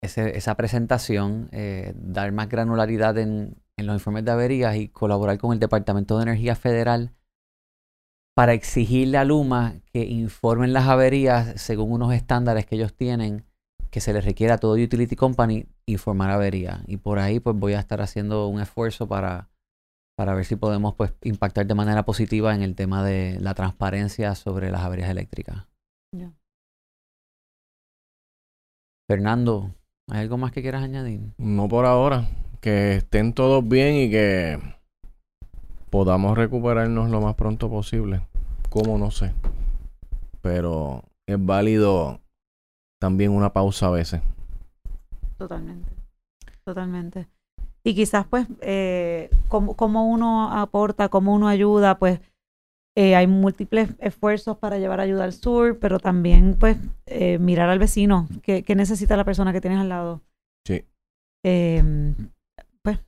ese- 0.04 0.38
esa 0.38 0.56
presentación, 0.56 1.50
eh, 1.52 1.94
dar 1.96 2.32
más 2.32 2.50
granularidad 2.50 3.18
en, 3.18 3.56
en 3.78 3.86
los 3.88 3.96
informes 3.96 4.26
de 4.26 4.32
averías 4.32 4.76
y 4.76 4.90
colaborar 4.90 5.38
con 5.38 5.54
el 5.54 5.60
Departamento 5.60 6.18
de 6.18 6.24
Energía 6.24 6.56
Federal 6.56 7.14
para 8.36 8.54
exigirle 8.54 9.18
a 9.18 9.26
Luma 9.26 9.76
que 9.92 10.06
informen 10.06 10.74
las 10.74 10.88
averías 10.88 11.60
según 11.62 11.92
unos 11.92 12.14
estándares 12.14 12.66
que 12.66 12.76
ellos 12.76 12.94
tienen 12.96 13.46
que 13.90 14.02
se 14.02 14.14
les 14.14 14.26
requiere 14.26 14.54
a 14.54 14.58
todo 14.58 14.74
utility 14.74 15.16
company 15.16 15.66
informar 15.86 16.30
avería. 16.30 16.84
Y 16.88 16.98
por 16.98 17.20
ahí 17.20 17.40
pues 17.40 17.56
voy 17.56 17.74
a 17.74 17.80
estar 17.80 18.02
haciendo 18.02 18.48
un 18.48 18.62
esfuerzo 18.62 19.08
para, 19.08 19.50
para 20.16 20.34
ver 20.34 20.46
si 20.46 20.56
podemos 20.56 20.96
pues 20.96 21.14
impactar 21.24 21.66
de 21.66 21.76
manera 21.76 22.06
positiva 22.06 22.54
en 22.54 22.62
el 22.62 22.76
tema 22.76 23.04
de 23.04 23.38
la 23.40 23.54
transparencia 23.54 24.36
sobre 24.36 24.72
las 24.72 24.82
averías 24.82 25.10
eléctricas. 25.10 25.66
Fernando, 29.10 29.74
¿hay 30.08 30.20
algo 30.20 30.38
más 30.38 30.52
que 30.52 30.62
quieras 30.62 30.84
añadir? 30.84 31.22
No 31.40 31.68
por 31.68 31.88
ahora. 31.88 32.28
Que 32.62 32.98
estén 32.98 33.34
todos 33.34 33.68
bien 33.68 33.96
y 33.96 34.12
que 34.12 34.60
podamos 35.90 36.38
recuperarnos 36.38 37.10
lo 37.10 37.20
más 37.20 37.34
pronto 37.34 37.72
posible. 37.72 38.22
¿Cómo? 38.70 39.00
No 39.00 39.10
sé. 39.10 39.34
Pero 40.42 41.06
es 41.26 41.44
válido 41.44 42.22
también 43.00 43.32
una 43.32 43.52
pausa 43.52 43.88
a 43.88 43.92
veces. 43.92 44.22
Totalmente. 45.38 45.90
Totalmente. 46.64 47.28
Y 47.84 47.96
quizás, 47.96 48.28
pues, 48.28 48.46
eh, 48.62 49.30
cómo, 49.48 49.76
cómo 49.76 50.08
uno 50.08 50.52
aporta, 50.52 51.10
cómo 51.10 51.34
uno 51.34 51.48
ayuda, 51.48 51.98
pues, 51.98 52.20
eh, 52.96 53.16
hay 53.16 53.28
múltiples 53.28 53.96
esfuerzos 54.00 54.58
para 54.58 54.78
llevar 54.78 55.00
ayuda 55.00 55.24
al 55.24 55.34
sur, 55.34 55.80
pero 55.80 56.00
también, 56.00 56.58
pues, 56.60 56.78
eh, 57.06 57.40
mirar 57.40 57.70
al 57.70 57.80
vecino, 57.80 58.28
qué, 58.44 58.64
qué 58.64 58.76
necesita 58.76 59.16
la 59.16 59.24
persona 59.24 59.54
que 59.54 59.62
tienes 59.62 59.80
al 59.80 59.90
lado. 59.90 60.22
Sí. 60.68 60.84
Eh, 61.46 62.14
pues, 62.84 63.00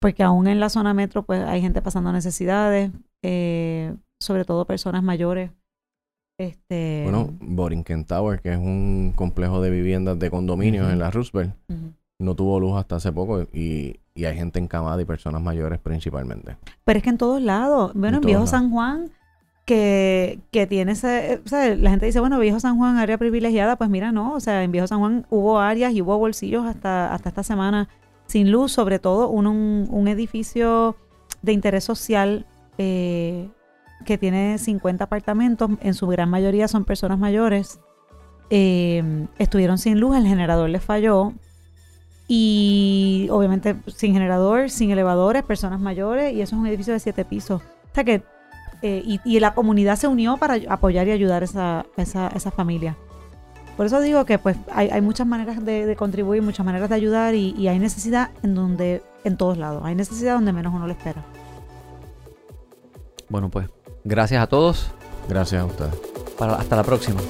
porque 0.00 0.24
aún 0.24 0.48
en 0.48 0.58
la 0.58 0.68
zona 0.68 0.92
metro, 0.92 1.22
pues, 1.22 1.42
hay 1.44 1.60
gente 1.60 1.80
pasando 1.80 2.12
necesidades, 2.12 2.90
eh, 3.22 3.94
sobre 4.20 4.44
todo 4.44 4.66
personas 4.66 5.02
mayores. 5.02 5.50
Este, 6.38 7.02
Bueno, 7.04 7.30
Borinquen 7.40 8.04
Tower, 8.04 8.40
que 8.40 8.52
es 8.52 8.58
un 8.58 9.12
complejo 9.14 9.62
de 9.62 9.70
viviendas 9.70 10.18
de 10.18 10.30
condominios 10.30 10.92
en 10.92 10.98
la 10.98 11.10
Roosevelt, 11.10 11.54
no 12.18 12.34
tuvo 12.34 12.60
luz 12.60 12.76
hasta 12.76 12.96
hace 12.96 13.12
poco 13.12 13.42
y, 13.52 14.00
y 14.14 14.24
hay 14.24 14.36
gente 14.36 14.58
encamada 14.58 15.00
y 15.00 15.04
personas 15.04 15.42
mayores 15.42 15.78
principalmente. 15.78 16.56
Pero 16.84 16.98
es 16.98 17.02
que 17.02 17.10
en 17.10 17.18
todos 17.18 17.40
lados, 17.42 17.92
bueno, 17.94 18.18
En 18.18 18.22
Viejo 18.22 18.40
lados. 18.40 18.50
San 18.50 18.70
Juan, 18.70 19.10
que, 19.64 20.38
que 20.50 20.66
tiene 20.66 20.92
ese, 20.92 21.40
o 21.44 21.48
sea, 21.48 21.74
la 21.74 21.90
gente 21.90 22.06
dice, 22.06 22.20
bueno, 22.20 22.38
Viejo 22.38 22.60
San 22.60 22.76
Juan, 22.76 22.98
área 22.98 23.18
privilegiada, 23.18 23.76
pues 23.76 23.90
mira, 23.90 24.12
no, 24.12 24.34
o 24.34 24.40
sea, 24.40 24.62
en 24.62 24.72
Viejo 24.72 24.86
San 24.86 25.00
Juan 25.00 25.26
hubo 25.30 25.58
áreas 25.58 25.92
y 25.94 26.02
hubo 26.02 26.16
bolsillos 26.18 26.66
hasta, 26.66 27.12
hasta 27.12 27.30
esta 27.30 27.42
semana 27.42 27.88
sin 28.26 28.50
luz, 28.50 28.72
sobre 28.72 28.98
todo 28.98 29.28
un, 29.28 29.46
un, 29.46 29.86
un 29.90 30.08
edificio 30.08 30.96
de 31.42 31.52
interés 31.52 31.84
social 31.84 32.44
eh, 32.78 33.48
que 34.04 34.18
tiene 34.18 34.58
50 34.58 35.04
apartamentos, 35.04 35.70
en 35.80 35.94
su 35.94 36.06
gran 36.06 36.28
mayoría 36.28 36.68
son 36.68 36.84
personas 36.84 37.18
mayores, 37.18 37.80
eh, 38.50 39.26
estuvieron 39.38 39.78
sin 39.78 39.98
luz, 39.98 40.16
el 40.16 40.26
generador 40.26 40.68
les 40.70 40.82
falló. 40.82 41.32
Y 42.28 43.28
obviamente 43.30 43.76
sin 43.86 44.12
generador, 44.12 44.68
sin 44.68 44.90
elevadores, 44.90 45.44
personas 45.44 45.78
mayores, 45.78 46.34
y 46.34 46.42
eso 46.42 46.56
es 46.56 46.60
un 46.60 46.66
edificio 46.66 46.92
de 46.92 46.98
siete 46.98 47.24
pisos. 47.24 47.62
O 47.62 47.94
sea 47.94 48.02
que, 48.02 48.22
eh, 48.82 49.02
y, 49.24 49.40
la 49.40 49.54
comunidad 49.54 49.96
se 49.96 50.08
unió 50.08 50.36
para 50.36 50.58
apoyar 50.68 51.06
y 51.06 51.12
ayudar 51.12 51.42
a 51.42 51.84
esa, 51.96 52.50
familia. 52.50 52.96
Por 53.76 53.86
eso 53.86 54.00
digo 54.00 54.24
que 54.24 54.38
pues 54.38 54.56
hay, 54.72 54.88
hay 54.88 55.00
muchas 55.00 55.26
maneras 55.26 55.64
de, 55.64 55.86
de, 55.86 55.96
contribuir, 55.96 56.42
muchas 56.42 56.66
maneras 56.66 56.88
de 56.88 56.94
ayudar 56.94 57.34
y, 57.34 57.54
y, 57.56 57.68
hay 57.68 57.78
necesidad 57.78 58.30
en 58.42 58.54
donde, 58.54 59.02
en 59.24 59.36
todos 59.36 59.56
lados. 59.56 59.82
Hay 59.84 59.94
necesidad 59.94 60.34
donde 60.34 60.52
menos 60.52 60.74
uno 60.74 60.86
lo 60.86 60.92
espera. 60.92 61.24
Bueno, 63.28 63.48
pues 63.50 63.68
gracias 64.06 64.42
a 64.42 64.46
todos. 64.46 64.86
Gracias 65.28 65.60
a 65.60 65.64
ustedes. 65.64 65.94
Para, 66.38 66.54
hasta 66.54 66.76
la 66.76 66.84
próxima. 66.84 67.20